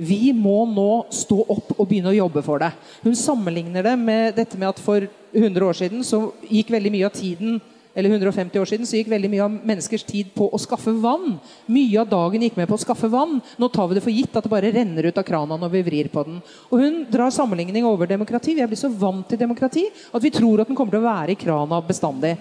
Vi 0.00 0.32
må 0.32 0.62
nå 0.68 0.90
stå 1.12 1.42
opp 1.52 1.74
og 1.76 1.86
begynne 1.86 2.12
å 2.12 2.18
jobbe 2.22 2.42
for 2.44 2.62
det. 2.62 2.70
Hun 3.04 3.16
sammenligner 3.18 3.84
det 3.84 3.96
med 4.00 4.38
dette 4.38 4.58
med 4.58 4.72
at 4.72 4.80
for 4.82 5.04
100 5.36 5.66
år 5.66 5.76
siden 5.82 6.06
så 6.06 6.24
gikk 6.48 6.72
veldig 6.74 6.94
mye 6.94 7.10
av 7.10 7.14
tiden 7.16 7.60
eller 7.94 8.10
150 8.10 8.60
år 8.60 8.68
siden 8.70 8.86
så 8.86 9.00
gikk 9.00 9.10
veldig 9.10 9.28
mye 9.32 9.42
av 9.44 9.54
menneskers 9.66 10.04
tid 10.06 10.30
på 10.34 10.46
å 10.46 10.58
skaffe 10.62 10.92
vann. 11.02 11.34
Mye 11.66 11.98
av 12.00 12.08
dagen 12.10 12.44
gikk 12.46 12.58
med 12.60 12.68
på 12.70 12.78
å 12.78 12.82
skaffe 12.82 13.10
vann. 13.10 13.40
Nå 13.58 13.68
tar 13.74 13.88
vi 13.90 13.98
det 13.98 14.04
for 14.04 14.14
gitt 14.14 14.36
at 14.38 14.46
det 14.46 14.52
bare 14.52 14.70
renner 14.74 15.08
ut 15.10 15.18
av 15.18 15.26
krana 15.26 15.58
når 15.58 15.72
vi 15.74 15.82
vrir 15.88 16.10
på 16.12 16.22
den. 16.26 16.38
Og 16.70 16.84
Hun 16.84 17.00
drar 17.10 17.34
sammenligning 17.34 17.86
over 17.88 18.06
demokrati. 18.06 18.54
Vi 18.54 18.62
er 18.62 18.70
blitt 18.70 18.82
så 18.82 18.92
vant 18.94 19.26
til 19.28 19.40
demokrati 19.40 19.88
at 19.90 20.22
vi 20.22 20.32
tror 20.34 20.62
at 20.62 20.70
den 20.70 20.78
kommer 20.78 20.94
til 20.94 21.02
å 21.02 21.08
være 21.08 21.34
i 21.34 21.40
krana 21.40 21.82
bestandig. 21.82 22.36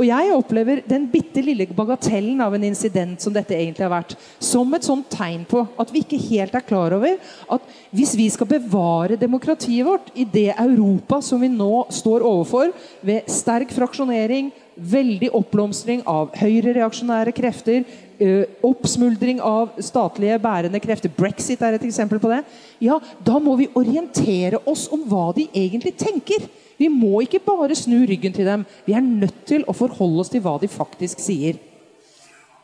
Og 0.00 0.06
jeg 0.08 0.32
opplever 0.32 0.80
den 0.88 1.02
bitte 1.12 1.42
lille 1.44 1.66
bagatellen 1.76 2.38
av 2.40 2.54
en 2.56 2.62
incident 2.64 3.20
som 3.20 3.34
dette 3.34 3.52
egentlig 3.52 3.84
har 3.84 3.92
vært, 3.92 4.14
som 4.40 4.72
et 4.72 4.86
sånt 4.86 5.10
tegn 5.12 5.42
på 5.48 5.60
at 5.76 5.92
vi 5.92 6.00
ikke 6.00 6.20
helt 6.30 6.54
er 6.56 6.64
klar 6.64 6.94
over 6.96 7.18
at 7.52 7.66
hvis 7.92 8.14
vi 8.16 8.30
skal 8.32 8.48
bevare 8.48 9.18
demokratiet 9.20 9.84
vårt 9.84 10.08
i 10.16 10.24
det 10.24 10.54
Europa 10.54 11.20
som 11.20 11.44
vi 11.44 11.50
nå 11.52 11.84
står 11.92 12.24
overfor, 12.24 12.72
ved 13.04 13.28
sterk 13.28 13.74
fraksjonering, 13.76 14.48
veldig 14.80 15.28
oppblomstring 15.36 16.00
av 16.08 16.32
høyrereaksjonære 16.40 17.34
krefter, 17.36 17.84
oppsmuldring 18.64 19.40
av 19.44 19.76
statlige 19.84 20.40
bærende 20.40 20.80
krefter. 20.80 21.12
Brexit 21.12 21.60
er 21.64 21.76
et 21.76 21.84
eksempel 21.84 22.20
på 22.22 22.32
det. 22.32 22.40
Ja, 22.80 22.96
Da 23.20 23.36
må 23.36 23.58
vi 23.60 23.68
orientere 23.76 24.60
oss 24.64 24.88
om 24.92 25.04
hva 25.08 25.30
de 25.36 25.48
egentlig 25.52 25.92
tenker. 26.00 26.48
Vi 26.80 26.88
må 26.88 27.20
ikke 27.26 27.42
bare 27.44 27.76
snu 27.76 27.98
ryggen 28.08 28.32
til 28.32 28.48
dem. 28.48 28.64
Vi 28.86 28.94
er 28.96 29.04
nødt 29.04 29.42
til 29.48 29.66
å 29.68 29.76
forholde 29.76 30.22
oss 30.22 30.32
til 30.32 30.40
hva 30.40 30.56
de 30.62 30.68
faktisk 30.72 31.20
sier. 31.20 31.58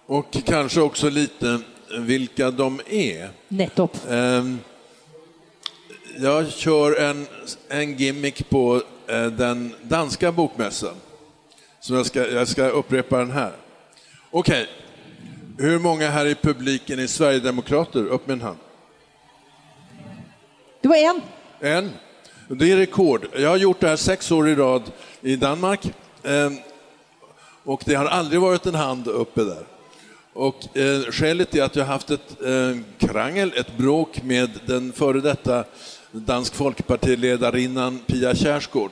Og 0.08 0.30
kanskje 0.46 0.84
også 0.86 1.10
litt 1.12 1.42
hvilke 2.06 2.48
de 2.50 2.68
er. 2.96 3.34
Nettopp. 3.52 3.98
Um, 4.08 4.56
jeg 6.16 6.52
kjører 6.56 7.10
en, 7.10 7.26
en, 7.70 7.92
gimmick 7.98 8.40
på 8.48 8.64
uh, 8.80 9.28
den 9.36 9.68
danske 9.84 10.32
bokmessen. 10.32 10.96
Så 11.80 11.98
jeg 11.98 12.08
skal, 12.08 12.32
jeg 12.38 12.48
skal 12.54 12.78
upprepa 12.78 13.20
den 13.20 13.36
her. 13.36 13.52
Ok, 14.32 14.50
hvor 15.60 15.78
mange 15.84 16.08
her 16.10 16.32
i 16.32 16.34
publiken 16.40 16.98
er 17.00 17.06
Sverigedemokrater? 17.06 18.08
Opp 18.12 18.26
med 18.26 18.40
en 18.40 18.48
hånd. 18.48 18.64
Det 20.82 20.88
var 20.88 21.04
én. 21.04 21.22
En. 21.60 21.94
Det 22.48 22.72
är 22.72 22.76
rekord. 22.76 23.26
Jag 23.36 23.48
har 23.48 23.56
gjort 23.56 23.80
det 23.80 23.88
här 23.88 23.96
sex 23.96 24.30
år 24.30 24.48
i 24.48 24.54
rad 24.54 24.82
i 25.20 25.36
Danmark. 25.36 25.92
Ehm, 26.22 26.58
och 27.64 27.82
det 27.86 27.94
har 27.94 28.06
aldrig 28.06 28.40
varit 28.40 28.66
en 28.66 28.74
hand 28.74 29.08
uppe 29.08 29.44
där. 29.44 29.66
Och 30.32 30.76
eh, 30.76 31.00
skälet 31.00 31.54
är 31.54 31.62
att 31.62 31.76
jag 31.76 31.84
har 31.84 31.92
haft 31.92 32.10
ett 32.10 32.42
eh, 32.44 32.76
krangel, 32.98 33.52
ett 33.56 33.76
bråk 33.76 34.22
med 34.22 34.50
den 34.66 34.92
före 34.92 35.20
detta 35.20 35.64
dansk 36.12 36.54
folkpartiledarinnan 36.54 37.98
Pia 38.06 38.34
Kjærsgaard. 38.34 38.90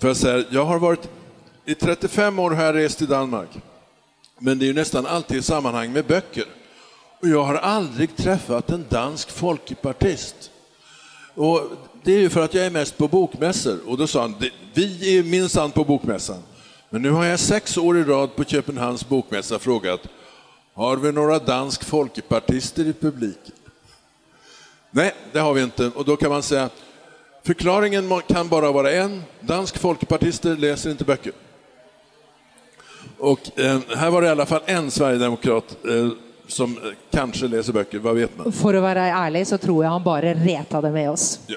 För 0.00 0.08
jag, 0.08 0.16
säger, 0.16 0.46
jag 0.50 0.64
har 0.64 0.78
varit, 0.78 1.08
i 1.64 1.74
35 1.74 2.38
år 2.38 2.50
har 2.50 2.64
jag 2.64 2.74
rest 2.74 3.02
i 3.02 3.06
Danmark. 3.06 3.50
Men 4.38 4.58
det 4.58 4.68
är 4.68 4.74
nästan 4.74 5.06
alltid 5.06 5.36
i 5.36 5.42
sammanhang 5.42 5.92
med 5.92 6.04
böcker. 6.04 6.44
Och 7.20 7.28
jag 7.28 7.44
har 7.44 7.54
aldrig 7.54 8.16
träffat 8.16 8.70
en 8.70 8.84
dansk 8.88 9.30
folkpartist. 9.30 10.50
Och 11.34 11.60
det 12.04 12.12
är 12.12 12.18
ju 12.18 12.30
för 12.30 12.40
att 12.40 12.54
jag 12.54 12.66
är 12.66 12.70
mest 12.70 12.98
på 12.98 13.08
bokmässor. 13.08 13.78
Och 13.86 13.98
då 13.98 14.06
sa 14.06 14.20
han, 14.20 14.34
vi 14.74 15.18
är 15.18 15.22
minsann 15.22 15.70
på 15.70 15.84
bokmässan. 15.84 16.42
Men 16.90 17.02
nu 17.02 17.10
har 17.10 17.24
jag 17.24 17.40
sex 17.40 17.78
år 17.78 17.98
i 17.98 18.04
rad 18.04 18.36
på 18.36 18.44
Köpenhamns 18.44 19.08
bokmässa 19.08 19.58
frågat, 19.58 20.00
har 20.74 20.96
vi 20.96 21.12
några 21.12 21.38
dansk 21.38 21.84
folkpartister 21.84 22.86
i 22.86 22.92
publiken? 22.92 23.54
Nej, 24.90 25.14
det 25.32 25.38
har 25.38 25.54
vi 25.54 25.62
inte. 25.62 25.86
Och 25.86 26.04
då 26.04 26.16
kan 26.16 26.30
man 26.30 26.42
säga, 26.42 26.68
förklaringen 27.42 28.20
kan 28.28 28.48
bara 28.48 28.72
vara 28.72 28.92
en, 28.92 29.22
dansk 29.40 29.78
folkpartister 29.78 30.56
läser 30.56 30.90
inte 30.90 31.04
böcker. 31.04 31.32
Och 33.18 33.60
eh, 33.60 33.78
här 33.96 34.10
var 34.10 34.22
det 34.22 34.26
i 34.26 34.30
alla 34.30 34.46
fall 34.46 34.62
en 34.66 34.90
sverigedemokrat 34.90 35.76
eh, 35.88 36.08
som 36.46 36.76
eh, 36.76 36.90
kanskje 37.10 37.48
leser 37.48 37.72
bøker. 37.72 37.98
Hva 37.98 38.12
vet 38.12 38.36
man? 38.38 38.52
For 38.52 38.76
å 38.76 38.82
være 38.84 39.06
ærlig 39.10 39.46
så 39.48 39.58
tror 39.58 39.84
jeg 39.84 39.92
han 39.92 40.04
bare 40.04 40.34
reta 40.34 40.80
det 40.84 40.92
med 40.92 41.10
oss. 41.10 41.38
Ja. 41.46 41.56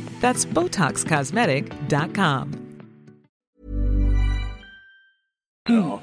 That's 0.21 0.45
BotoxCosmetic.com. 0.45 2.51
Ja. 5.69 5.99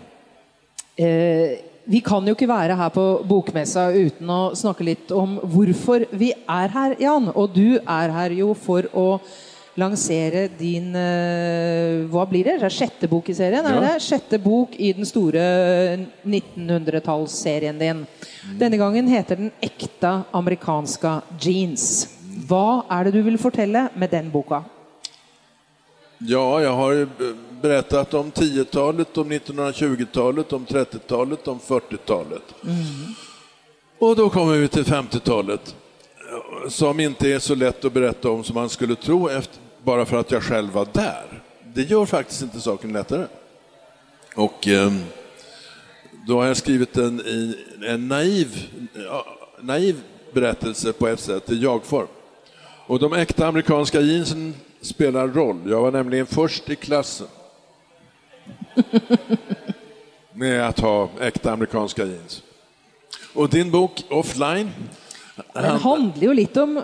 Uh, 0.99 1.59
vi 1.89 2.01
kan 2.05 2.27
jo 2.27 2.35
ikke 2.35 2.49
være 2.51 2.75
her 2.77 2.91
på 2.93 3.03
Bokmessa 3.29 3.87
uten 3.95 4.29
å 4.29 4.55
snakke 4.59 4.85
litt 4.85 5.13
om 5.15 5.39
hvorfor 5.41 6.05
vi 6.19 6.33
er 6.35 6.69
her, 6.75 6.97
Jan. 7.01 7.31
Og 7.33 7.55
du 7.55 7.79
er 7.79 8.13
her 8.13 8.35
jo 8.37 8.51
for 8.59 8.91
å 8.93 9.21
lansere 9.79 10.49
din 10.59 10.91
uh, 10.99 12.03
Hva 12.11 12.27
blir 12.27 12.51
det? 12.51 12.59
det 12.65 12.73
sjette 12.75 13.07
bok 13.09 13.31
i 13.31 13.39
serien? 13.39 13.63
Ja. 13.63 13.79
Er 13.79 13.87
det? 13.87 14.03
Sjette 14.03 14.43
bok 14.43 14.75
i 14.75 14.91
den 14.99 15.07
store 15.07 15.47
1900-tallsserien 16.27 17.79
din. 17.79 18.03
Denne 18.59 18.83
gangen 18.83 19.07
heter 19.15 19.39
den 19.39 19.55
'Ekte 19.63 20.27
amerikanska 20.35 21.21
jeans'. 21.39 22.18
Hva 22.49 22.85
er 22.89 23.05
det 23.05 23.19
du 23.19 23.23
vil 23.27 23.39
fortelle 23.41 23.89
med 23.95 24.11
den 24.11 24.31
boka? 24.33 24.63
Ja, 26.19 26.61
jeg 26.61 26.71
har 26.71 27.09
berettet 27.63 28.15
om 28.15 28.31
10-talet, 28.33 29.19
om 29.19 29.33
1920-talet, 29.33 30.53
om 30.53 30.67
30-talet, 30.67 31.49
om 31.49 31.61
40-talet. 31.61 32.55
Mm. 32.63 33.15
Og 33.99 34.17
da 34.17 34.29
kommer 34.31 34.57
vi 34.57 34.69
til 34.69 34.87
50-talet, 34.87 35.75
som 36.69 37.01
ikke 37.01 37.35
er 37.35 37.43
så 37.43 37.55
lett 37.59 37.85
å 37.85 37.93
berette 37.93 38.31
om 38.31 38.43
som 38.45 38.59
man 38.59 38.71
skulle 38.73 38.99
tro 38.99 39.27
efter, 39.31 39.63
bare 39.85 40.07
for 40.07 40.23
at 40.23 40.33
jeg 40.33 40.49
selv 40.49 40.75
var 40.75 40.91
der. 40.95 41.39
Det 41.75 41.87
gjør 41.91 42.09
faktisk 42.09 42.49
ikke 42.49 42.65
saken 42.65 42.95
lettere. 42.97 43.29
Og 44.39 44.67
eh, 44.71 45.01
da 46.27 46.39
har 46.41 46.51
jeg 46.51 46.63
skrevet 46.65 47.01
en, 47.03 47.19
en 47.87 48.07
naiv, 48.11 48.55
naiv 49.63 50.03
berettelse 50.33 50.93
på 50.93 51.09
ett 51.09 51.21
sätt 51.21 51.51
i 51.51 51.63
jag-form. 51.63 52.18
Och 52.89 52.99
de 52.99 53.13
äkta 53.13 53.47
amerikanska 53.47 54.01
jeansen 54.01 54.55
spelar 54.81 55.29
roll. 55.29 55.57
Jag 55.67 55.83
var 55.83 55.91
nämligen 55.91 56.27
först 56.27 56.71
i 56.71 56.77
klassen 56.77 57.27
med 60.33 60.69
att 60.69 60.81
ha 60.81 61.09
äkta 61.21 61.53
amerikanska 61.53 62.05
jeans. 62.05 62.43
Och 63.35 63.49
din 63.49 63.71
bok 63.71 64.05
Offline 64.11 64.71
Den 65.55 65.65
handler 65.65 66.27
jo 66.27 66.33
litt 66.33 66.57
om 66.57 66.81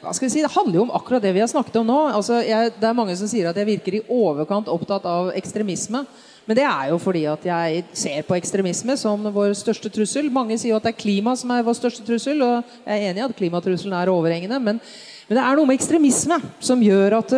hva 0.00 0.12
skal 0.14 0.28
vi 0.28 0.30
si, 0.30 0.42
Det 0.42 0.52
handler 0.54 0.78
jo 0.78 0.82
om 0.82 0.90
akkurat 0.94 1.22
det 1.22 1.32
vi 1.32 1.40
har 1.40 1.50
snakket 1.50 1.76
om 1.76 1.86
nå. 1.86 1.98
Altså, 2.08 2.38
jeg, 2.46 2.70
det 2.78 2.86
er 2.86 2.94
Mange 2.94 3.16
som 3.18 3.26
sier 3.26 3.50
at 3.50 3.58
jeg 3.58 3.66
virker 3.66 3.98
i 3.98 4.04
overkant 4.06 4.70
opptatt 4.70 5.04
av 5.10 5.32
ekstremisme. 5.34 6.04
Men 6.46 6.56
det 6.60 6.68
er 6.68 6.92
jo 6.92 7.00
fordi 7.02 7.24
at 7.26 7.42
jeg 7.50 7.82
ser 7.90 8.22
på 8.22 8.38
ekstremisme 8.38 8.94
som 8.96 9.26
vår 9.34 9.56
største 9.58 9.90
trussel. 9.90 10.30
Mange 10.30 10.54
sier 10.54 10.76
jo 10.76 10.78
at 10.78 10.86
det 10.86 10.94
er 10.94 11.02
klima 11.02 11.34
som 11.34 11.50
er 11.50 11.66
vår 11.66 11.80
største 11.80 12.06
trussel, 12.06 12.38
og 12.46 12.62
jeg 12.86 12.94
er 12.94 13.10
enig 13.10 13.24
i 13.24 13.26
at 13.26 13.36
klimatrusselen 13.42 13.98
er 13.98 14.14
overhengende. 14.14 14.62
Men, 14.62 14.80
men 15.26 15.38
det 15.38 15.42
er 15.42 15.56
noe 15.58 15.66
med 15.66 15.78
ekstremisme 15.78 16.38
som 16.62 16.82
gjør 16.82 17.18
at 17.20 17.34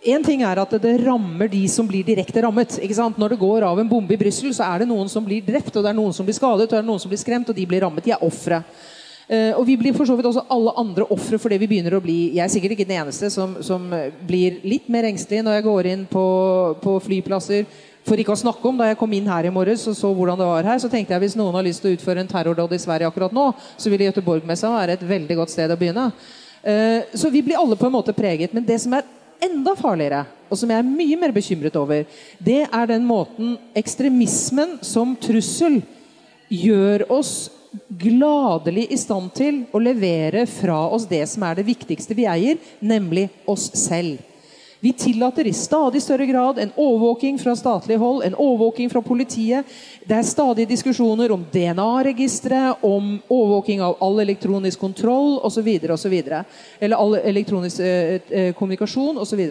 Én 0.00 0.16
en 0.16 0.22
ting 0.24 0.40
er 0.40 0.56
at 0.56 0.70
det 0.80 0.94
rammer 1.02 1.48
de 1.52 1.60
som 1.68 1.84
blir 1.84 2.00
direkte 2.00 2.40
rammet. 2.40 2.78
Når 3.20 3.34
det 3.34 3.38
går 3.38 3.66
av 3.68 3.78
en 3.78 3.88
bombe 3.88 4.14
i 4.14 4.16
Brussel, 4.16 4.48
så 4.56 4.64
er 4.64 4.80
det 4.80 4.86
noen 4.88 5.10
som 5.12 5.20
blir 5.26 5.44
drept, 5.44 5.74
og 5.76 5.84
det 5.84 5.90
er 5.90 5.98
noen 5.98 6.14
som 6.16 6.24
blir 6.24 6.38
skadet, 6.38 6.64
og 6.64 6.72
det 6.72 6.78
er 6.78 6.86
noen 6.88 7.02
som 7.02 7.12
blir 7.12 7.20
skremt, 7.20 7.50
og 7.52 7.54
de 7.54 7.66
blir 7.68 7.84
rammet. 7.84 8.06
De 8.06 8.14
er 8.14 8.24
ofre. 8.24 8.62
Uh, 9.28 9.52
og 9.60 9.66
vi 9.68 9.76
blir 9.76 9.92
for 9.92 10.08
så 10.08 10.16
vidt 10.16 10.30
også 10.30 10.46
alle 10.48 10.72
andre 10.80 11.04
ofre 11.04 11.36
for 11.38 11.52
det 11.52 11.60
vi 11.60 11.68
begynner 11.68 11.98
å 11.98 12.00
bli. 12.00 12.32
Jeg 12.32 12.46
er 12.46 12.50
sikkert 12.54 12.78
ikke 12.78 12.88
den 12.88 12.96
eneste 12.96 13.28
som, 13.30 13.58
som 13.60 13.84
blir 14.26 14.56
litt 14.64 14.88
mer 14.88 15.04
engstelig 15.10 15.44
når 15.44 15.58
jeg 15.58 15.68
går 15.68 15.90
inn 15.92 16.08
på, 16.08 16.24
på 16.80 16.96
flyplasser 17.04 17.68
for 18.08 18.18
ikke 18.18 18.32
å 18.32 18.40
snakke 18.40 18.66
om, 18.66 18.80
Da 18.80 18.88
jeg 18.88 18.98
kom 18.98 19.12
inn 19.12 19.28
her 19.28 19.46
i 19.46 19.52
morges 19.52 19.84
og 19.90 19.94
så 20.00 20.10
hvordan 20.16 20.40
det 20.40 20.48
var 20.48 20.66
her, 20.72 20.80
så 20.80 20.88
tenkte 20.88 21.12
jeg 21.12 21.26
hvis 21.26 21.36
noen 21.38 21.54
har 21.60 21.68
lyst 21.68 21.84
til 21.84 21.92
å 21.92 21.98
utføre 21.98 22.24
en 22.24 22.30
terrordåd 22.30 22.72
i 22.74 22.80
Sverige 22.80 23.12
akkurat 23.12 23.36
nå, 23.36 23.50
så 23.76 23.92
ville 23.92 24.08
Göteborgmessa 24.08 24.72
være 24.72 24.96
et 24.96 25.04
veldig 25.06 25.36
godt 25.42 25.52
sted 25.52 25.70
å 25.70 25.78
begynne. 25.78 26.08
Uh, 26.60 27.06
så 27.14 27.30
vi 27.32 27.42
blir 27.42 27.58
alle 27.60 27.76
på 27.76 27.88
en 27.88 27.96
måte 27.96 28.14
preget. 28.16 28.52
Men 28.52 28.66
det 28.66 28.78
som 28.82 28.94
er 28.96 29.08
enda 29.40 29.74
farligere, 29.76 30.24
og 30.50 30.58
som 30.58 30.70
jeg 30.70 30.82
er 30.82 30.90
mye 30.90 31.18
mer 31.20 31.32
bekymret 31.32 31.76
over, 31.80 32.04
det 32.38 32.60
er 32.66 32.90
den 32.90 33.06
måten 33.08 33.56
ekstremismen 33.78 34.78
som 34.84 35.14
trussel 35.20 35.80
gjør 36.50 37.06
oss 37.14 37.50
gladelig 37.88 38.88
i 38.90 38.98
stand 38.98 39.30
til 39.36 39.62
å 39.72 39.80
levere 39.82 40.42
fra 40.50 40.82
oss 40.90 41.06
det 41.08 41.22
som 41.30 41.44
er 41.46 41.60
det 41.60 41.68
viktigste 41.68 42.16
vi 42.18 42.26
eier, 42.28 42.58
nemlig 42.82 43.28
oss 43.48 43.68
selv. 43.78 44.18
Vi 44.82 44.92
tillater 44.92 45.46
i 45.46 45.52
stadig 45.52 46.02
større 46.02 46.26
grad 46.26 46.58
en 46.58 46.70
overvåking 46.76 47.38
fra 47.38 47.52
statlig 47.56 47.98
hold, 48.00 48.22
en 48.24 48.34
overvåking 48.34 48.90
fra 48.90 49.02
politiet. 49.04 49.66
Det 50.08 50.16
er 50.16 50.24
stadig 50.24 50.64
diskusjoner 50.68 51.32
om 51.34 51.44
DNA-registre, 51.52 52.62
om 52.80 53.18
overvåking 53.28 53.82
av 53.84 53.98
all 54.00 54.22
elektronisk 54.24 54.80
kontroll 54.80 55.36
osv. 55.44 55.68
Eller 56.80 56.96
all 56.96 57.18
elektronisk 57.20 57.80
eh, 57.80 58.20
eh 58.30 58.54
kommunikasjon 58.56 59.20
osv. 59.20 59.44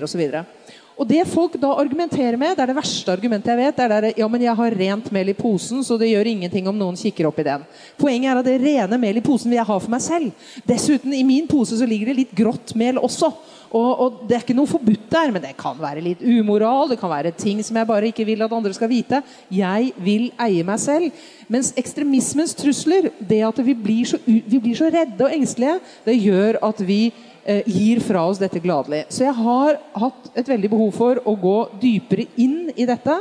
Og 1.00 1.08
det 1.08 1.22
folk 1.32 1.54
da 1.62 1.70
argumenterer 1.80 2.36
med, 2.36 2.58
det 2.58 2.64
er 2.66 2.74
det 2.74 2.76
verste 2.76 3.14
argumentet 3.14 3.54
jeg 3.54 3.60
vet, 3.62 3.78
det 3.78 3.86
er 3.86 4.02
det, 4.04 4.10
ja, 4.20 4.28
men 4.28 4.42
jeg 4.44 4.56
har 4.58 4.76
rent 4.82 5.12
mel 5.16 5.30
i 5.32 5.38
posen, 5.38 5.84
så 5.86 5.96
det 5.98 6.10
gjør 6.10 6.28
ingenting 6.28 6.68
om 6.68 6.76
noen 6.76 6.98
kikker 7.00 7.30
opp 7.30 7.40
i 7.40 7.46
den. 7.48 7.64
Poenget 8.02 8.34
er 8.34 8.42
at 8.42 8.50
det 8.50 8.58
rene 8.60 9.00
mel 9.00 9.22
i 9.22 9.24
posen 9.24 9.48
vil 9.48 9.62
jeg 9.62 9.70
ha 9.70 9.78
for 9.80 9.94
meg 9.94 10.04
selv. 10.04 10.50
Dessuten, 10.68 11.14
i 11.16 11.24
min 11.24 11.48
pose 11.48 11.80
så 11.80 11.88
ligger 11.88 12.12
det 12.12 12.18
litt 12.18 12.36
grått 12.36 12.76
mel 12.76 13.00
også. 13.00 13.32
Og, 13.70 14.00
og, 14.02 14.22
Det 14.26 14.36
er 14.36 14.44
ikke 14.44 14.58
noe 14.58 14.70
forbudt 14.70 15.10
der, 15.12 15.32
men 15.34 15.44
det 15.44 15.54
kan 15.60 15.78
være 15.78 16.02
litt 16.04 16.22
umoral. 16.26 16.90
Det 16.90 17.00
kan 17.02 17.12
være 17.12 17.36
ting 17.38 17.62
som 17.66 17.78
jeg 17.78 17.90
bare 17.90 18.10
ikke 18.10 18.26
vil 18.26 18.42
at 18.42 18.54
andre 18.56 18.74
skal 18.74 18.90
vite. 18.90 19.22
Jeg 19.54 19.92
vil 20.02 20.30
eie 20.42 20.66
meg 20.66 20.82
selv. 20.82 21.26
Mens 21.50 21.72
ekstremismens 21.78 22.56
trusler, 22.58 23.12
det 23.20 23.42
at 23.46 23.62
vi 23.66 23.76
blir 23.78 24.10
så, 24.10 24.20
vi 24.26 24.62
blir 24.62 24.78
så 24.78 24.90
redde 24.94 25.26
og 25.26 25.34
engstelige, 25.34 25.80
det 26.06 26.18
gjør 26.18 26.60
at 26.66 26.82
vi 26.86 27.02
eh, 27.46 27.62
gir 27.70 28.02
fra 28.06 28.26
oss 28.30 28.42
dette 28.42 28.62
gladelig. 28.64 29.06
Så 29.14 29.28
jeg 29.28 29.38
har 29.38 29.78
hatt 30.02 30.32
et 30.34 30.50
veldig 30.50 30.74
behov 30.74 30.92
for 30.98 31.22
å 31.26 31.36
gå 31.38 31.60
dypere 31.82 32.26
inn 32.42 32.74
i 32.76 32.90
dette. 32.90 33.20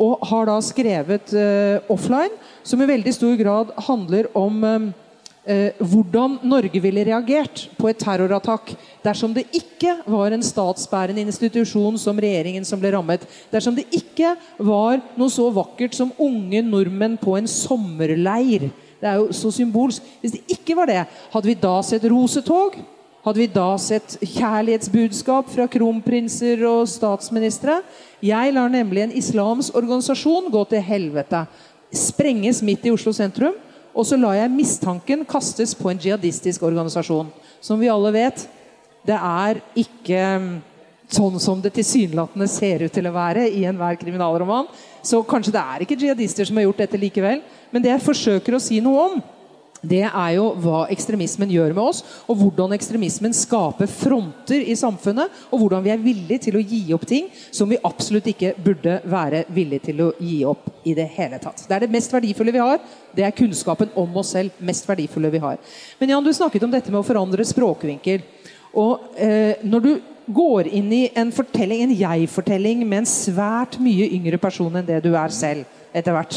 Og 0.00 0.24
har 0.30 0.48
da 0.48 0.56
skrevet 0.64 1.34
eh, 1.36 1.92
offline, 1.92 2.32
som 2.64 2.80
i 2.80 2.88
veldig 2.88 3.12
stor 3.12 3.36
grad 3.40 3.76
handler 3.88 4.32
om 4.38 4.64
eh, 4.64 4.90
eh 5.50 5.80
hvordan 5.80 6.38
Norge 6.44 6.80
ville 6.80 7.04
reagert 7.04 7.68
på 7.76 7.88
et 7.88 8.00
terrorattakk 8.00 8.74
dersom 9.04 9.32
det 9.36 9.46
ikke 9.56 9.96
var 10.08 10.34
en 10.34 10.44
statsbærende 10.44 11.24
institusjon 11.24 11.98
som 12.00 12.18
regjeringen 12.20 12.66
som 12.68 12.80
ble 12.80 12.92
rammet. 12.94 13.24
Dersom 13.52 13.76
det 13.76 13.86
ikke 13.96 14.34
var 14.58 15.00
noe 15.18 15.32
så 15.32 15.48
vakkert 15.54 15.96
som 15.96 16.12
unge 16.20 16.62
nordmenn 16.66 17.18
på 17.20 17.36
en 17.38 17.48
sommerleir. 17.50 18.68
Det 19.00 19.08
er 19.08 19.20
jo 19.20 19.30
så 19.36 19.52
symbolsk. 19.54 20.04
Hvis 20.20 20.36
det 20.36 20.58
ikke 20.58 20.76
var 20.76 20.90
det, 20.90 21.04
hadde 21.32 21.48
vi 21.48 21.56
da 21.58 21.78
sett 21.86 22.04
rosetog? 22.12 22.76
Hadde 23.24 23.42
vi 23.42 23.48
da 23.52 23.72
sett 23.80 24.16
kjærlighetsbudskap 24.24 25.48
fra 25.52 25.66
kronprinser 25.68 26.62
og 26.68 26.86
statsministre? 26.88 27.80
Jeg 28.24 28.54
lar 28.56 28.70
nemlig 28.72 29.04
en 29.04 29.16
islamsk 29.16 29.76
organisasjon 29.76 30.48
gå 30.52 30.62
til 30.70 30.84
helvete. 30.84 31.42
Sprenges 31.92 32.62
midt 32.64 32.86
i 32.88 32.94
Oslo 32.94 33.12
sentrum. 33.16 33.56
Og 33.90 34.06
så 34.06 34.16
lar 34.16 34.36
jeg 34.38 34.54
mistanken 34.54 35.24
kastes 35.28 35.74
på 35.74 35.90
en 35.90 36.00
jihadistisk 36.00 36.62
organisasjon. 36.62 37.28
Som 37.60 37.80
vi 37.82 37.90
alle 37.90 38.12
vet, 38.14 38.44
det 39.06 39.16
er 39.16 39.60
ikke 39.80 40.22
mm, 40.42 40.52
sånn 41.10 41.40
som 41.42 41.60
det 41.62 41.72
tilsynelatende 41.76 42.48
ser 42.50 42.86
ut 42.86 42.94
til 42.94 43.08
å 43.08 43.14
være 43.14 43.48
i 43.48 43.64
enhver 43.68 43.98
kriminalroman. 44.00 44.68
Så 45.02 45.22
kanskje 45.26 45.54
det 45.56 45.64
er 45.64 45.84
ikke 45.84 45.98
jihadister 45.98 46.48
som 46.48 46.60
har 46.60 46.68
gjort 46.68 46.84
dette 46.84 47.00
likevel. 47.00 47.44
Men 47.72 47.84
det 47.84 47.94
jeg 47.94 48.06
forsøker 48.06 48.56
å 48.56 48.62
si 48.62 48.80
noe 48.84 49.06
om, 49.08 49.20
det 49.80 50.02
er 50.04 50.32
jo 50.34 50.50
hva 50.60 50.82
ekstremismen 50.92 51.52
gjør 51.54 51.72
med 51.72 51.82
oss, 51.82 52.02
og 52.28 52.36
hvordan 52.42 52.74
ekstremismen 52.76 53.32
skaper 53.36 53.88
fronter 53.88 54.60
i 54.60 54.76
samfunnet, 54.76 55.32
og 55.48 55.62
hvordan 55.62 55.84
vi 55.86 55.92
er 55.94 56.02
villige 56.02 56.44
til 56.46 56.58
å 56.58 56.64
gi 56.64 56.82
opp 56.92 57.06
ting 57.08 57.30
som 57.48 57.70
vi 57.70 57.80
absolutt 57.88 58.28
ikke 58.28 58.52
burde 58.60 58.98
være 59.08 59.46
villige 59.48 59.86
til 59.88 60.02
å 60.04 60.10
gi 60.20 60.42
opp 60.48 60.68
i 60.84 60.92
det 60.96 61.08
hele 61.16 61.40
tatt. 61.40 61.64
Det 61.64 61.76
er 61.76 61.86
det 61.86 61.94
mest 61.94 62.12
verdifulle 62.12 62.52
vi 62.52 62.60
har. 62.60 62.76
Det 63.16 63.24
er 63.24 63.36
kunnskapen 63.36 63.94
om 63.98 64.20
oss 64.20 64.34
selv. 64.36 64.52
mest 64.58 64.88
verdifulle 64.88 65.30
vi 65.32 65.40
har. 65.40 65.56
Men 65.98 66.12
Jan, 66.12 66.24
du 66.24 66.32
snakket 66.34 66.64
om 66.64 66.72
dette 66.72 66.92
med 66.92 67.00
å 67.00 67.06
forandre 67.06 67.44
språkvinkel. 67.44 68.20
Og 68.76 69.14
eh, 69.18 69.60
når 69.66 69.86
du 69.86 69.92
går 70.30 70.68
inn 70.70 70.90
i 70.94 71.04
en 71.18 71.32
fortelling, 71.34 71.82
en 71.84 71.94
jeg-fortelling 71.96 72.84
med 72.86 73.02
en 73.02 73.08
svært 73.08 73.78
mye 73.82 74.08
yngre 74.14 74.38
person 74.38 74.76
enn 74.78 74.86
det 74.86 75.00
du 75.04 75.10
er 75.18 75.32
selv 75.34 75.66
etter 75.96 76.14
hvert 76.14 76.36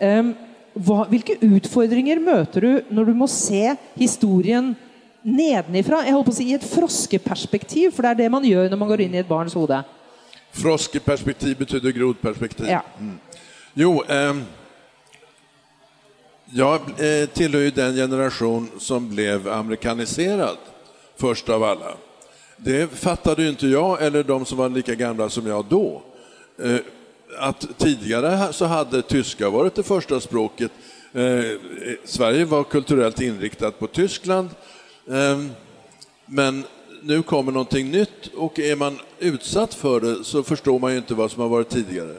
um, 0.00 0.30
hva, 0.72 1.02
hvilke 1.10 1.36
utfordringer 1.44 2.22
møter 2.22 2.64
du 2.64 2.94
når 2.94 3.10
du 3.10 3.18
må 3.18 3.28
se 3.30 3.74
historien 3.98 4.72
nedenifra? 5.20 6.04
Jeg 6.06 6.16
holdt 6.16 6.30
på 6.30 6.34
å 6.34 6.38
si 6.38 6.48
I 6.48 6.56
et 6.56 6.64
froskeperspektiv, 6.64 7.92
for 7.96 8.06
det 8.06 8.14
er 8.14 8.22
det 8.22 8.30
man 8.32 8.46
gjør 8.46 8.70
når 8.70 8.80
man 8.80 8.92
går 8.92 9.04
inn 9.04 9.18
i 9.18 9.20
et 9.20 9.28
barns 9.28 9.56
hode. 9.58 9.82
Froskeperspektiv 10.56 11.58
betyr 11.58 11.92
grodperspektiv. 11.94 12.70
Ja. 12.70 12.80
Mm. 12.98 13.18
Jo, 13.78 14.00
eh, 14.08 14.40
Jeg 16.50 16.94
eh, 16.98 17.28
tilhører 17.30 17.70
den 17.70 17.94
generasjon 17.94 18.64
som 18.82 19.04
ble 19.06 19.36
amerikaniserad 19.54 20.69
först 21.20 21.48
av 21.48 21.64
alla. 21.64 21.94
Det 22.56 22.90
fattade 22.90 23.48
inte 23.48 23.66
jag 23.66 24.02
eller 24.02 24.22
de 24.22 24.44
som 24.44 24.58
var 24.58 24.68
lika 24.68 24.94
gamla 24.94 25.28
som 25.28 25.46
jag 25.46 25.64
då. 25.64 26.02
Eh, 26.62 26.76
att 27.38 27.78
tidigare 27.78 28.52
så 28.52 28.64
hade 28.64 29.02
tyska 29.02 29.50
varit 29.50 29.74
det 29.74 29.82
första 29.82 30.20
språket. 30.20 30.70
Eh, 31.12 31.44
Sverige 32.04 32.44
var 32.44 32.64
kulturellt 32.64 33.20
inriktat 33.20 33.78
på 33.78 33.86
Tyskland. 33.86 34.48
Eh, 35.08 35.38
men 36.26 36.64
nu 37.02 37.22
kommer 37.22 37.52
någonting 37.52 37.90
nytt 37.90 38.34
och 38.36 38.58
är 38.58 38.76
man 38.76 38.98
utsatt 39.18 39.74
för 39.74 40.00
det 40.00 40.24
så 40.24 40.42
förstår 40.42 40.78
man 40.78 40.92
ju 40.92 40.98
inte 40.98 41.14
vad 41.14 41.30
som 41.30 41.42
har 41.42 41.48
varit 41.48 41.68
tidigare. 41.68 42.14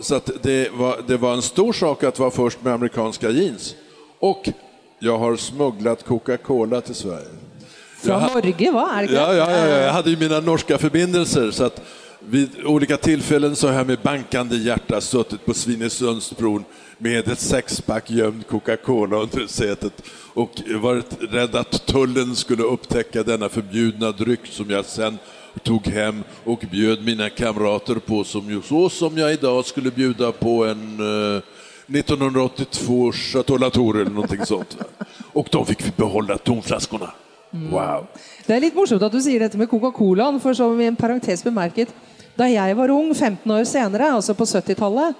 Så 0.00 0.20
det 0.42 0.72
var, 0.72 1.00
det 1.06 1.16
var 1.16 1.34
en 1.34 1.42
stor 1.42 1.72
sak 1.72 2.04
att 2.04 2.18
vara 2.18 2.30
först 2.30 2.62
med 2.62 2.74
amerikanska 2.74 3.30
jeans. 3.30 3.74
Och 4.18 4.48
jag 4.98 5.18
har 5.18 5.36
smugglat 5.36 6.04
Coca-Cola 6.04 6.80
till 6.80 6.94
Sverige. 6.94 7.43
Från 8.04 8.22
Norge, 8.22 8.70
va? 8.70 9.02
Ja, 9.02 9.34
ja, 9.34 9.50
ja, 9.50 9.66
jag 9.66 9.92
hade 9.92 10.10
ju 10.10 10.16
mina 10.16 10.40
norska 10.40 10.78
förbindelser. 10.78 11.50
Så 11.50 11.64
att 11.64 11.80
vid 12.20 12.64
olika 12.64 12.96
tillfällen 12.96 13.56
så 13.56 13.68
har 13.68 13.74
jag 13.74 13.86
med 13.86 13.98
bankande 14.02 14.56
hjärta 14.56 15.00
suttit 15.00 15.46
på 15.46 15.54
Svinesundsbron 15.54 16.64
med 16.98 17.28
ett 17.28 17.40
sexpack 17.40 18.10
gömd 18.10 18.46
Coca-Cola 18.46 19.16
under 19.16 19.46
sätet 19.46 19.92
och 20.34 20.50
varit 20.80 21.16
rädd 21.20 21.56
att 21.56 21.86
tullen 21.86 22.36
skulle 22.36 22.62
upptäcka 22.62 23.22
denna 23.22 23.48
förbjudna 23.48 24.12
dryck 24.12 24.40
som 24.44 24.70
jag 24.70 24.84
sen 24.84 25.18
tog 25.62 25.86
hem 25.86 26.24
och 26.44 26.64
bjöd 26.70 27.04
mina 27.04 27.30
kamrater 27.30 27.94
på 27.94 28.24
som 28.24 28.50
jo 28.50 28.62
så 28.62 28.88
som 28.88 29.18
jag 29.18 29.32
idag 29.32 29.64
skulle 29.64 29.90
bjuda 29.90 30.32
på 30.32 30.64
en 30.64 31.00
eh, 31.34 31.42
1982 31.88 33.12
Chateau 33.12 33.58
Latour 33.58 34.00
eller 34.00 34.10
någonting 34.10 34.46
sånt. 34.46 34.76
Och 35.32 35.48
de 35.50 35.66
fick 35.66 35.86
vi 35.86 35.92
behålla 35.96 36.38
tomflaskorna. 36.38 37.10
Wow. 37.54 38.08
Det 38.46 38.56
er 38.56 38.64
litt 38.64 38.74
morsomt 38.74 39.04
at 39.06 39.14
du 39.14 39.20
sier 39.22 39.44
dette 39.44 39.58
med 39.60 39.70
Coca-Colaen, 39.70 40.40
for 40.42 40.56
som 40.58 40.74
i 40.80 40.88
en 40.90 40.98
parentes 40.98 41.44
bemerket 41.46 41.94
da 42.34 42.48
jeg 42.50 42.74
var 42.74 42.90
ung, 42.90 43.12
15 43.14 43.46
år 43.54 43.62
senere, 43.68 44.10
altså 44.10 44.34
på 44.34 44.46
70-tallet, 44.48 45.14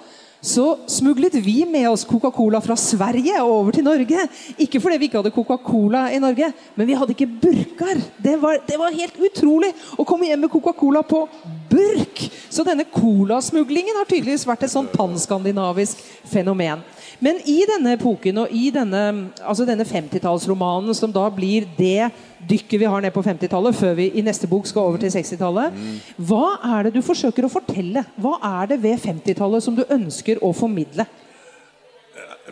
så 0.45 0.65
smuglet 0.91 1.37
vi 1.41 1.63
med 1.65 1.87
oss 1.89 2.03
Coca-Cola 2.05 2.59
fra 2.61 2.75
Sverige 2.77 3.39
over 3.41 3.71
til 3.73 3.85
Norge. 3.87 4.27
Ikke 4.61 4.81
fordi 4.83 4.99
vi 5.01 5.07
ikke 5.07 5.21
hadde 5.21 5.31
Coca-Cola 5.33 6.03
i 6.13 6.19
Norge, 6.21 6.51
men 6.75 6.87
vi 6.87 6.97
hadde 6.99 7.15
ikke 7.15 7.29
burker. 7.41 8.01
Det 8.21 8.35
var, 8.41 8.59
det 8.67 8.77
var 8.77 8.93
helt 8.93 9.17
utrolig 9.29 9.71
å 9.97 10.05
komme 10.05 10.29
hjem 10.29 10.45
med 10.45 10.53
Coca-Cola 10.53 11.01
på 11.07 11.23
burk! 11.71 12.25
Så 12.51 12.67
denne 12.67 12.85
colasmuglingen 12.91 13.97
har 13.97 14.11
tydeligvis 14.11 14.45
vært 14.45 14.67
et 14.67 14.75
sånn 14.75 14.91
panskandinavisk 14.91 16.03
fenomen. 16.29 16.83
Men 17.19 17.39
i 17.47 17.61
denne 17.69 17.95
epoken 17.95 18.41
og 18.43 18.51
i 18.51 18.69
denne, 18.75 19.03
altså 19.39 19.65
denne 19.67 19.85
50-tallsromanen, 19.87 20.95
som 20.97 21.13
da 21.15 21.25
blir 21.33 21.67
det 21.77 22.09
dykket 22.45 22.79
vi 22.81 22.89
har 22.89 23.01
ned 23.01 23.13
på 23.15 23.23
50-tallet, 23.25 23.75
før 23.75 23.93
vi 23.97 24.09
i 24.13 24.23
neste 24.25 24.49
bok 24.51 24.67
skal 24.69 24.89
over 24.89 25.01
til 25.01 25.13
60-tallet, 25.13 25.77
hva 26.17 26.57
er 26.77 26.87
det 26.87 26.95
du 26.97 27.03
forsøker 27.05 27.47
å 27.47 27.51
fortelle? 27.51 28.05
Hva 28.21 28.37
er 28.61 28.73
det 28.73 28.81
ved 28.83 28.99
50-tallet 29.01 29.63
som 29.63 29.77
du 29.77 29.85
ønsker 29.89 30.43
å 30.43 30.51
formidle? 30.55 31.07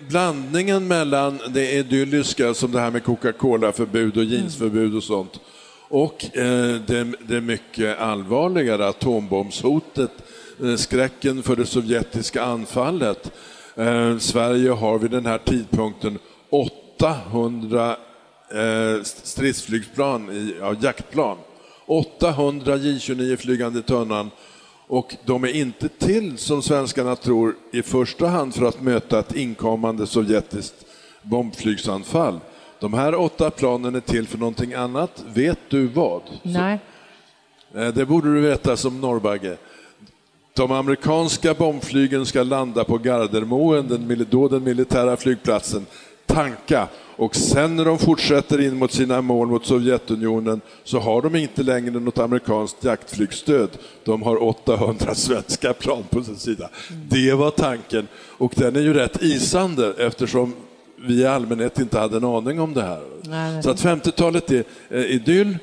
Blandningen 0.10 0.88
mellom 0.90 1.38
det 1.54 1.68
idylliske, 1.84 2.54
som 2.58 2.72
det 2.74 2.82
her 2.82 2.94
med 2.96 3.06
Coca-Cola-forbud 3.06 4.18
og 4.18 4.32
jeansforbud 4.32 4.98
og 4.98 5.06
sånt, 5.06 5.38
og 5.94 6.24
eh, 6.34 6.80
det, 6.82 7.04
det 7.30 7.44
mycket 7.46 8.00
allvarligare 8.02 8.88
atombombshotet, 8.90 10.24
eh, 10.64 10.76
skräcken 10.76 11.44
för 11.44 11.56
det 11.56 11.66
sovjetiske 11.66 12.42
anfallet. 12.42 13.32
Eh, 13.76 14.18
Sverige 14.18 14.70
har 14.70 15.00
vid 15.00 15.12
den 15.12 15.26
här 15.26 15.38
tidpunkten 15.38 16.20
800 16.50 17.90
eh, 18.52 19.04
stridsflygplan, 19.04 20.30
i, 20.32 20.56
ja, 20.60 20.76
jaktplan. 20.82 21.38
800 21.86 22.76
J-29 22.78 23.36
flygande 23.36 23.82
tunnan 23.82 24.30
och 24.88 25.16
de 25.26 25.44
är 25.44 25.56
inte 25.56 25.90
till, 25.90 26.38
som 26.38 26.62
svenskarna 26.62 27.16
tror, 27.16 27.56
i 27.72 27.82
första 27.82 28.28
hand 28.28 28.56
för 28.56 28.66
att 28.66 28.82
möta 28.82 29.20
ett 29.20 29.36
inkommande 29.36 30.08
sovjetiskt 30.08 30.76
bombflygsanfall. 31.22 32.40
De 32.80 32.94
här 32.94 33.16
åtta 33.16 33.50
planen 33.52 33.96
är 33.96 34.00
till 34.00 34.28
för 34.28 34.38
någonting 34.38 34.74
annat. 34.74 35.24
Vet 35.34 35.60
du 35.70 35.88
vad? 35.88 36.22
Nei. 36.44 36.78
Eh, 37.76 37.88
Det 37.88 38.06
borde 38.06 38.34
du 38.34 38.42
veta 38.42 38.78
som 38.78 39.02
norrbagge. 39.02 39.58
De 40.56 40.72
amerikanska 40.72 41.54
bombflygen 41.54 42.26
ska 42.26 42.44
landa 42.44 42.84
på 42.84 42.98
Gardermoen, 42.98 43.88
den, 43.88 44.26
då 44.30 44.48
den 44.48 44.64
militära 44.64 45.18
flygplatsen, 45.18 45.86
tanka 46.26 46.88
och 47.16 47.36
sen 47.36 47.76
när 47.76 47.86
de 47.86 48.00
fortsätter 48.00 48.62
in 48.62 48.78
mot 48.78 48.92
sina 48.92 49.22
mål 49.22 49.48
mot 49.48 49.66
Sovjetunionen 49.66 50.62
så 50.84 51.00
har 51.00 51.22
de 51.22 51.36
inte 51.36 51.64
längre 51.64 52.00
något 52.00 52.20
amerikanskt 52.20 52.84
jaktflygstöd. 52.84 53.70
De 54.04 54.22
har 54.22 54.44
800 54.44 55.16
svenska 55.16 55.74
plan 55.74 56.04
på 56.10 56.24
sin 56.24 56.38
sida. 56.38 56.70
Det 57.10 57.34
var 57.34 57.52
tanken 57.52 58.08
och 58.16 58.54
den 58.56 58.76
är 58.76 58.82
ju 58.82 58.94
rätt 58.94 59.24
isande 59.24 59.94
eftersom 59.98 60.54
vi 60.96 61.22
i 61.22 61.26
allmänhet 61.26 61.80
inte 61.80 62.00
hade 62.00 62.18
en 62.18 62.24
aning 62.24 62.60
om 62.60 62.74
det 62.74 62.82
här. 62.82 63.02
Nej. 63.22 63.64
Så 63.64 63.70
att 63.70 63.84
50-talet 63.84 64.52
är 64.52 64.66
idyll. 64.90 65.58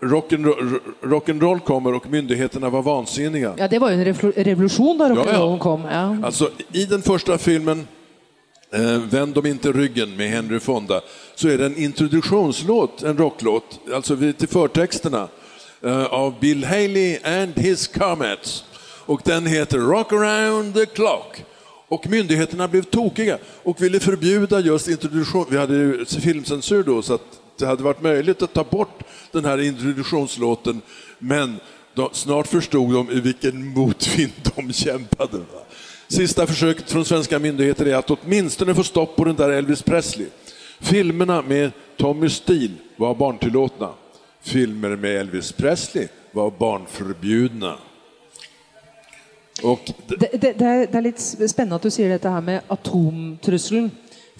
Rock'n'roll 0.00 1.50
rock 1.54 1.64
kommer 1.64 1.94
och 1.94 2.10
myndigheterna 2.10 2.70
var 2.70 2.82
vansinniga. 2.82 3.54
Ja, 3.56 3.68
Det 3.68 3.78
var 3.78 3.90
jo 3.90 3.98
en 3.98 4.04
revolution 4.44 4.98
da 4.98 5.08
rock'n'rollen 5.08 5.58
kom. 5.58 5.84
Ja. 5.84 6.16
Alltså, 6.22 6.50
I 6.72 6.84
den 6.84 7.02
första 7.02 7.38
filmen 7.38 7.86
eh, 8.70 8.98
Vänd 9.10 9.34
dem 9.34 9.46
inte 9.46 9.72
ryggen 9.72 10.16
med 10.16 10.30
Henry 10.30 10.60
Fonda 10.60 11.00
så 11.34 11.48
är 11.48 11.58
det 11.58 11.66
en 11.66 11.76
introduktionslåt, 11.76 13.02
en 13.02 13.16
rocklåt, 13.16 13.80
alltså 13.94 14.16
till 14.16 14.48
förtexterna 14.48 15.28
eh, 15.82 16.04
av 16.04 16.34
Bill 16.40 16.64
Haley 16.64 17.18
and 17.24 17.52
his 17.56 17.86
Comets. 17.86 18.64
Och 19.06 19.20
den 19.24 19.46
heter 19.46 19.78
Rock 19.78 20.12
around 20.12 20.74
the 20.74 20.86
clock. 20.86 21.44
Och 21.88 22.06
myndigheterna 22.08 22.68
blev 22.68 22.82
tokiga 22.82 23.38
och 23.62 23.82
ville 23.82 24.00
förbjuda 24.00 24.60
just 24.60 24.88
introduktion. 24.88 25.46
Vi 25.50 25.58
hade 25.58 26.04
filmcensur 26.06 26.82
då 26.82 27.02
så 27.02 27.14
att 27.14 27.40
det 27.58 27.66
hade 27.66 27.82
varit 27.82 28.02
möjligt 28.02 28.42
att 28.42 28.52
ta 28.52 28.64
bort 28.64 29.02
den 29.32 29.44
här 29.44 29.60
introduktionslåten. 29.60 30.82
Men 31.18 31.60
de, 31.94 32.08
snart 32.12 32.46
förstod 32.46 32.92
de 32.92 33.10
i 33.10 33.20
vilken 33.20 33.68
motvind 33.68 34.32
de 34.56 34.72
kämpade. 34.72 35.38
Va? 35.38 35.64
Sista 36.08 36.46
försöket 36.46 36.90
från 36.90 37.04
svenska 37.04 37.38
myndigheter 37.38 37.86
är 37.86 37.96
att 37.96 38.10
åtminstone 38.10 38.74
få 38.74 38.84
stopp 38.84 39.16
på 39.16 39.24
den 39.24 39.36
där 39.36 39.50
Elvis 39.50 39.82
Presley. 39.82 40.26
Filmerna 40.80 41.42
med 41.42 41.70
Tommy 41.96 42.28
Steele 42.28 42.74
var 42.96 43.14
barntillåtna. 43.14 43.90
Filmer 44.42 44.96
med 44.96 45.16
Elvis 45.16 45.52
Presley 45.52 46.08
var 46.32 46.50
barnförbjudna. 46.50 47.78
Det, 49.62 50.16
det, 50.32 50.52
det, 50.52 50.66
er, 50.66 50.86
det 50.90 50.98
er 50.98 51.04
litt 51.06 51.20
spennende 51.22 51.78
at 51.78 51.86
du 51.86 51.92
sier 51.94 52.10
dette 52.10 52.28
her 52.28 52.42
med 52.44 52.66
atomtrusselen. 52.74 53.86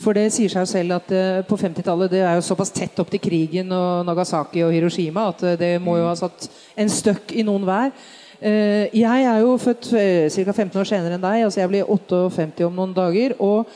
For 0.03 0.17
det 0.17 0.27
sier 0.35 0.51
seg 0.51 0.67
selv 0.67 0.97
at 0.97 1.13
eh, 1.15 1.45
på 1.47 1.59
50-tallet 1.61 2.11
det 2.11 2.25
er 2.27 2.35
jo 2.39 2.45
såpass 2.45 2.73
tett 2.75 2.99
opp 2.99 3.13
til 3.13 3.23
krigen 3.23 3.71
og 3.73 4.03
Nagasaki 4.09 4.65
og 4.67 4.75
Hiroshima 4.75 5.29
at 5.31 5.45
eh, 5.47 5.59
det 5.61 5.73
må 5.83 5.97
jo 6.01 6.09
ha 6.09 6.17
satt 6.19 6.49
en 6.77 6.91
støkk 6.91 7.35
i 7.39 7.45
noen 7.47 7.67
hver. 7.69 7.95
Eh, 8.41 8.91
jeg 8.91 9.27
er 9.31 9.41
jo 9.45 9.55
født 9.63 9.93
ca. 10.35 10.53
15 10.53 10.81
år 10.83 10.89
senere 10.91 11.17
enn 11.17 11.23
deg. 11.23 11.45
altså 11.47 11.63
Jeg 11.63 11.71
blir 11.71 11.91
58 11.91 12.67
om 12.67 12.81
noen 12.81 12.97
dager. 12.97 13.37
og 13.39 13.71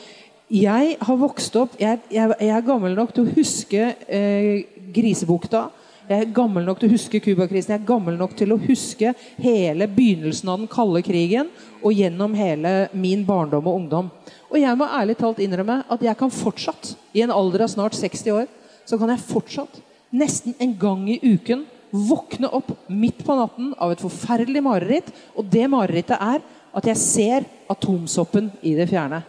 jeg 0.49 0.95
har 0.97 1.17
vokst 1.21 1.53
opp 1.61 1.75
Jeg, 1.77 1.99
jeg, 2.09 2.33
jeg 2.41 2.49
er 2.49 2.65
gammel 2.65 2.95
nok 2.97 3.11
til 3.13 3.27
å 3.27 3.33
huske 3.35 3.91
eh, 4.09 4.65
Grisebukta. 4.89 5.67
Jeg 6.09 6.23
er 6.25 6.31
gammel 6.33 6.65
nok 6.65 6.79
til 6.81 6.89
å 6.89 6.95
huske 6.95 7.19
Cuba-krisen. 7.21 7.75
Jeg 7.75 7.83
er 7.83 7.85
gammel 7.85 8.15
nok 8.17 8.33
til 8.33 8.55
å 8.55 8.57
huske 8.57 9.11
hele 9.37 9.85
begynnelsen 9.85 10.49
av 10.49 10.57
den 10.57 10.71
kalde 10.71 11.03
krigen 11.05 11.51
og 11.83 11.93
gjennom 11.93 12.33
hele 12.33 12.89
min 12.97 13.21
barndom 13.27 13.69
og 13.69 13.77
ungdom. 13.83 14.09
Og 14.49 14.57
jeg 14.57 14.77
må 14.77 14.87
ærlig 14.89 15.17
talt 15.19 15.41
innrømme 15.43 15.83
at 15.93 16.03
jeg 16.03 16.17
kan 16.17 16.31
fortsatt, 16.33 16.95
i 17.13 17.21
en 17.25 17.33
alder 17.33 17.65
av 17.65 17.71
snart 17.71 17.97
60 17.97 18.33
år, 18.33 18.47
så 18.85 18.97
kan 18.97 19.11
jeg 19.13 19.27
fortsatt, 19.29 19.81
nesten 20.09 20.55
en 20.57 20.73
gang 20.81 21.03
i 21.09 21.19
uken, 21.21 21.67
våkne 21.89 22.49
opp 22.53 22.71
midt 22.89 23.21
på 23.25 23.35
natten 23.37 23.73
av 23.81 23.93
et 23.93 24.01
forferdelig 24.01 24.61
mareritt. 24.65 25.09
Og 25.37 25.45
det 25.49 25.65
marerittet 25.69 26.17
er 26.17 26.41
at 26.73 26.89
jeg 26.89 27.01
ser 27.01 27.45
atomsoppen 27.69 28.51
i 28.65 28.75
det 28.77 28.89
fjerne. 28.89 29.21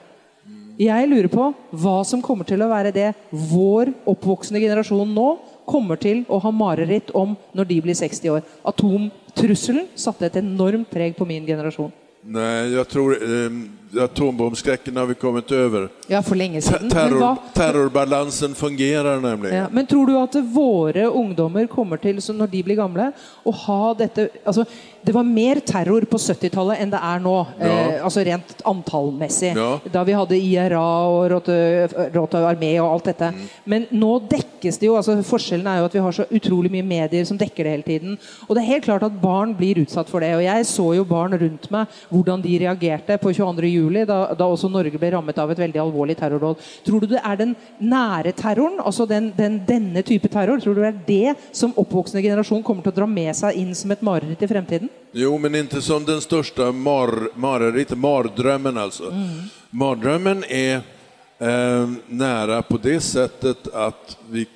Jeg 0.80 1.08
lurer 1.10 1.28
på 1.28 1.50
hva 1.76 1.98
som 2.08 2.22
kommer 2.24 2.46
til 2.48 2.62
å 2.64 2.70
være 2.70 2.92
det 2.94 3.10
vår 3.30 3.90
oppvoksende 4.08 4.62
generasjon 4.62 5.10
nå 5.12 5.26
kommer 5.68 6.00
til 6.00 6.22
å 6.24 6.38
ha 6.40 6.52
mareritt 6.54 7.12
om 7.16 7.34
når 7.52 7.68
de 7.68 7.76
blir 7.84 7.98
60 7.98 8.32
år. 8.32 8.46
Atomtrusselen 8.64 9.90
satte 9.92 10.30
et 10.30 10.38
enormt 10.40 10.88
preg 10.88 11.12
på 11.18 11.28
min 11.28 11.44
generasjon. 11.44 11.92
Nei, 12.32 12.72
jeg 12.72 12.86
tror 12.88 13.12
eh, 13.16 13.60
atombombskräcken 13.98 14.96
har 14.96 15.06
vi 15.06 15.14
kommet 15.14 15.52
over. 15.52 15.88
Ja, 16.06 16.22
for 16.22 16.34
lenge 16.34 16.62
siden. 16.62 16.90
Terror, 16.90 17.36
terrorbalansen 17.54 18.54
fungerer 18.54 19.20
nemlig. 19.20 19.54
ja, 19.54 19.66
men 19.70 19.86
tror 19.86 20.06
du 20.06 20.16
at 20.18 20.34
våre 20.34 21.06
ungdommer 21.06 21.66
kommer 21.66 21.96
til, 21.96 22.22
så 22.22 22.32
når 22.32 22.46
de 22.46 22.62
blir 22.62 22.76
gamle, 22.78 23.10
å 23.44 23.52
ha 23.66 23.94
dette 23.94 24.28
altså, 24.44 24.64
Det 25.00 25.14
var 25.16 25.24
mer 25.24 25.62
terror 25.64 26.04
på 26.04 26.18
70-tallet 26.20 26.82
enn 26.82 26.90
det 26.92 26.98
er 27.00 27.22
nå, 27.24 27.34
eh, 27.56 28.02
altså 28.04 28.20
rent 28.20 28.50
antallmessig. 28.68 29.54
Ja. 29.56 29.78
Da 29.88 30.02
vi 30.04 30.12
hadde 30.12 30.36
IRA 30.36 30.82
og 31.08 31.30
Rota 31.32 32.42
armé 32.44 32.74
og 32.82 32.90
alt 32.90 33.08
dette. 33.08 33.30
Men 33.64 33.86
nå 33.96 34.18
dekkes 34.28 34.76
det 34.76 34.90
jo 34.90 34.98
altså 34.98 35.16
Forskjellen 35.24 35.70
er 35.72 35.80
jo 35.80 35.86
at 35.88 35.96
vi 35.96 36.02
har 36.04 36.12
så 36.18 36.26
utrolig 36.28 36.68
mye 36.74 36.84
medier 36.84 37.24
som 37.24 37.40
dekker 37.40 37.64
det 37.64 37.72
hele 37.72 37.86
tiden. 37.86 38.18
Og 38.44 38.52
det 38.52 38.60
er 38.60 38.72
helt 38.74 38.84
klart 38.84 39.06
at 39.08 39.16
barn 39.22 39.54
blir 39.56 39.80
utsatt 39.80 40.12
for 40.12 40.20
det. 40.20 40.34
Og 40.36 40.44
jeg 40.44 40.68
så 40.68 40.90
jo 40.98 41.08
barn 41.08 41.32
rundt 41.32 41.70
meg, 41.72 41.96
hvordan 42.12 42.44
de 42.44 42.58
reagerte 42.60 43.16
på 43.24 43.32
22.07, 43.80 44.06
da, 44.08 44.18
da 44.38 44.48
også 44.48 44.70
Norge 44.72 45.00
ble 45.00 45.10
rammet 45.14 45.38
av 45.40 45.50
et 45.52 45.60
veldig 45.60 45.80
alvorlig 45.82 46.16
terrorråd. 46.20 46.60
Tror 46.86 47.02
du 47.02 47.08
det 47.14 47.22
er 47.24 47.40
den 47.40 47.54
nære 47.78 48.34
terroren, 48.38 48.80
altså 48.84 49.06
den, 49.08 49.30
den, 49.36 49.60
denne 49.68 50.04
type 50.06 50.30
terror, 50.32 50.60
tror 50.60 50.76
du 50.76 50.82
det 50.84 50.92
er 50.92 51.02
det 51.06 51.56
som 51.56 51.74
oppvoksende 51.80 52.22
generasjon 52.24 52.64
kommer 52.66 52.86
til 52.86 52.94
å 52.94 52.98
dra 53.00 53.10
med 53.10 53.32
seg 53.36 53.58
inn 53.60 53.74
som 53.76 53.92
et 53.94 54.04
mareritt 54.06 54.44
i 54.44 54.50
fremtiden? 54.50 54.92
Jo, 55.16 55.34
men 55.42 55.58
ikke 55.64 55.82
som 55.82 56.04
den 56.06 56.22
største 56.22 56.70
mar, 56.72 57.10
mareritt, 57.34 57.90
altså. 57.90 59.10
Mm. 59.10 59.50
Mardrømmen 59.70 60.44
er 60.48 60.82
eh, 61.38 61.96
nære 62.08 62.62
på 62.68 62.78
det 62.82 63.00
settet 63.02 63.70
at 63.74 64.16
vi 64.30 64.46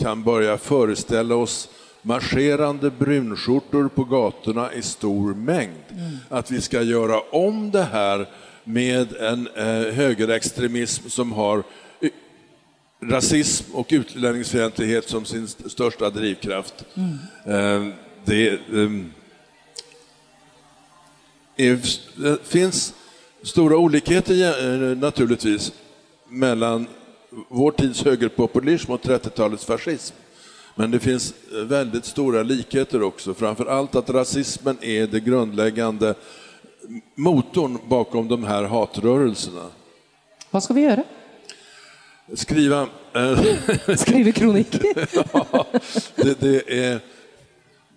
kan 0.00 0.22
begynne 0.24 0.56
å 0.56 0.60
forestille 0.60 1.36
oss 1.36 1.68
marscherande 2.02 2.90
brunskjortor 2.90 3.88
på 3.88 4.04
gatorna 4.04 4.72
i 4.74 4.82
stor 4.82 5.34
mängd. 5.34 5.82
Att 6.28 6.50
vi 6.50 6.60
ska 6.60 6.82
göra 6.82 7.20
om 7.20 7.70
det 7.70 7.82
här 7.82 8.28
med 8.64 9.16
en 9.16 9.48
eh, 9.56 9.64
högerextremism 9.94 11.08
som 11.08 11.32
har 11.32 11.62
rasism 13.04 13.74
och 13.74 13.86
utlänningsfientlighet 13.90 15.08
som 15.08 15.24
sin 15.24 15.44
st- 15.44 15.68
största 15.70 16.10
drivkraft. 16.10 16.74
Eh, 17.46 17.86
det, 18.24 18.48
eh, 18.48 18.90
är- 21.56 22.22
det 22.22 22.38
finns 22.46 22.94
stora 23.42 23.76
olikheter 23.76 24.34
eh, 24.92 24.96
naturligtvis 24.98 25.72
mellan 26.28 26.86
vår 27.48 27.70
tids 27.70 28.04
högerpopulism 28.04 28.92
och 28.92 29.00
30-talets 29.02 29.64
fascism. 29.64 30.14
Men 30.74 30.90
det 30.90 31.00
finns 31.00 31.34
eh, 31.52 31.58
väldigt 31.58 32.04
stora 32.04 32.42
likheter 32.42 33.02
också, 33.02 33.34
framför 33.34 33.66
allt 33.66 33.94
att 33.94 34.10
rasismen 34.10 34.78
är 34.80 35.06
det 35.06 35.20
grundläggande 35.20 36.14
motorn 37.14 37.78
bakom 37.88 38.28
de 38.28 38.44
här 38.44 38.64
hatrörelserna. 38.64 39.66
Vad 40.50 40.62
skal 40.62 40.76
vi 40.76 40.82
gjøre? 40.82 41.04
Skriva... 42.34 42.88
Eh, 43.14 43.44
Skrive 43.96 44.32
kronikk? 44.32 44.68
Ja, 45.32 45.66
det, 46.16 46.40
det 46.40 46.84
är, 46.84 47.00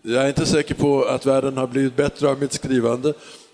Jag 0.02 0.24
är 0.24 0.28
inte 0.28 0.46
säker 0.46 0.76
på 0.76 1.04
att 1.04 1.26
världen 1.26 1.58
har 1.58 1.68
blivit 1.68 1.96
bättre 1.96 2.30
av 2.30 2.40
mitt 2.40 2.54
skrivande. 2.54 3.14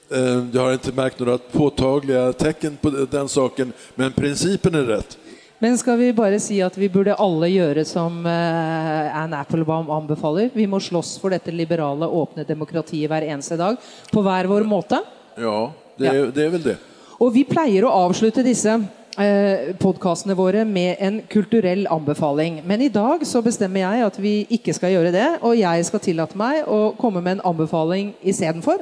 Eh, 0.10 0.46
Jag 0.54 0.62
har 0.62 0.74
inte 0.74 0.92
märkt 0.92 1.20
några 1.20 1.38
påtagliga 1.38 2.34
tecken 2.34 2.78
på 2.82 2.90
den 2.90 3.30
saken, 3.30 3.74
men 3.96 4.12
principen 4.12 4.76
är 4.76 4.84
rätt. 4.84 5.18
Men 5.62 5.76
skal 5.78 6.00
vi 6.00 6.08
bare 6.18 6.40
si 6.42 6.56
at 6.66 6.74
vi 6.74 6.88
burde 6.90 7.14
alle 7.22 7.46
gjøre 7.52 7.84
som 7.86 8.24
eh, 8.26 9.10
Anne 9.14 9.44
Applebaum 9.44 9.92
anbefaler? 9.94 10.50
Vi 10.58 10.66
må 10.66 10.80
slåss 10.82 11.12
for 11.22 11.30
dette 11.30 11.54
liberale, 11.54 12.08
åpne 12.10 12.48
demokratiet 12.48 13.06
hver 13.12 13.28
eneste 13.28 13.60
dag 13.60 13.78
på 14.10 14.24
hver 14.26 14.50
vår 14.50 14.66
måte? 14.66 15.04
Ja, 15.38 15.70
det, 16.02 16.08
Ja. 16.08 16.26
Det 16.34 16.48
er 16.48 16.50
vel 16.56 16.66
det. 16.66 16.76
Og 17.22 17.30
vi 17.36 17.46
pleier 17.46 17.86
å 17.86 17.94
avslutte 18.08 18.42
disse 18.42 18.74
eh, 19.22 19.70
podkastene 19.78 20.34
våre 20.34 20.66
med 20.66 20.98
en 20.98 21.22
kulturell 21.30 21.86
anbefaling. 21.94 22.64
Men 22.66 22.82
i 22.82 22.90
dag 22.90 23.22
så 23.30 23.46
bestemmer 23.46 23.86
jeg 23.86 24.10
at 24.10 24.18
vi 24.18 24.36
ikke 24.58 24.74
skal 24.74 24.96
gjøre 24.96 25.14
det, 25.14 25.28
og 25.46 25.60
jeg 25.62 25.86
skal 25.86 26.02
tillate 26.02 26.42
meg 26.42 26.66
å 26.66 26.88
komme 26.98 27.22
med 27.22 27.38
en 27.38 27.50
anbefaling 27.54 28.16
istedenfor. 28.26 28.82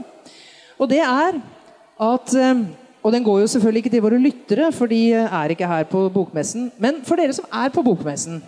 Og 0.80 0.88
det 0.96 1.04
er 1.04 1.44
at 2.00 2.40
eh, 2.40 2.70
Og 3.04 3.14
den 3.16 3.24
går 3.24 3.40
jo 3.42 3.48
selvfølgelig 3.48 3.84
ikke 3.84 3.94
til 3.94 4.04
våre 4.04 4.20
lyttere, 4.20 4.72
for 4.76 4.92
de 4.92 5.00
er 5.22 5.54
ikke 5.54 5.68
her 5.68 5.86
på 5.88 6.10
bokmessen. 6.14 6.68
Men 6.78 7.00
for 7.08 7.20
dere 7.20 7.36
som 7.36 7.48
er 7.48 7.72
på 7.72 7.84
bokmessen, 7.86 8.42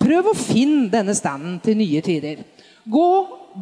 prøv 0.00 0.30
å 0.30 0.38
finne 0.38 0.88
denne 0.92 1.14
standen 1.14 1.58
til 1.62 1.76
nye 1.76 2.00
tider. 2.04 2.40
Gå 2.88 3.08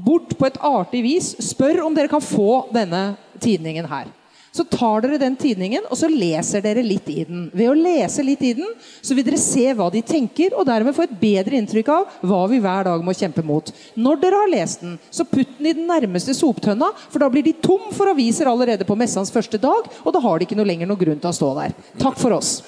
bort 0.06 0.36
på 0.38 0.46
et 0.46 0.60
artig 0.62 1.02
vis. 1.04 1.34
Spør 1.50 1.82
om 1.88 1.96
dere 1.96 2.10
kan 2.12 2.22
få 2.22 2.66
denne 2.74 3.16
tidningen 3.42 3.88
her. 3.90 4.06
Så 4.50 4.64
tar 4.66 5.04
dere 5.04 5.18
den 5.20 5.36
tidningen 5.38 5.84
og 5.86 5.98
så 5.98 6.08
leser 6.10 6.62
dere 6.64 6.82
litt 6.82 7.06
i 7.12 7.22
den. 7.28 7.44
Ved 7.54 7.70
å 7.70 7.76
lese 7.76 8.24
litt 8.26 8.42
i 8.42 8.52
den, 8.58 8.72
så 9.00 9.14
vil 9.14 9.26
dere 9.26 9.38
se 9.40 9.68
hva 9.78 9.86
de 9.94 10.02
tenker, 10.06 10.56
og 10.58 10.66
dermed 10.66 10.96
få 10.96 11.06
et 11.06 11.14
bedre 11.20 11.58
inntrykk 11.60 11.92
av 11.94 12.16
hva 12.26 12.40
vi 12.50 12.58
hver 12.62 12.88
dag 12.88 13.04
må 13.06 13.14
kjempe 13.16 13.44
mot. 13.46 13.70
Når 13.94 14.20
dere 14.24 14.42
har 14.42 14.50
lest 14.50 14.82
den, 14.82 14.98
så 15.10 15.26
putt 15.28 15.54
den 15.58 15.70
i 15.70 15.76
den 15.78 15.86
nærmeste 15.90 16.34
soptønna, 16.36 16.90
for 17.12 17.22
da 17.22 17.30
blir 17.30 17.46
de 17.46 17.54
tom 17.62 17.90
for 17.94 18.10
aviser 18.10 18.50
allerede 18.50 18.86
på 18.88 18.98
messens 18.98 19.30
første 19.34 19.60
dag, 19.62 19.86
og 20.02 20.14
da 20.16 20.24
har 20.26 20.38
de 20.38 20.48
ikke 20.48 20.58
noe 20.58 20.68
lenger 20.68 20.90
noen 20.90 21.02
grunn 21.04 21.22
til 21.22 21.30
å 21.30 21.36
stå 21.36 21.54
der. 21.62 21.78
Takk 22.02 22.18
for 22.18 22.40
oss. 22.40 22.58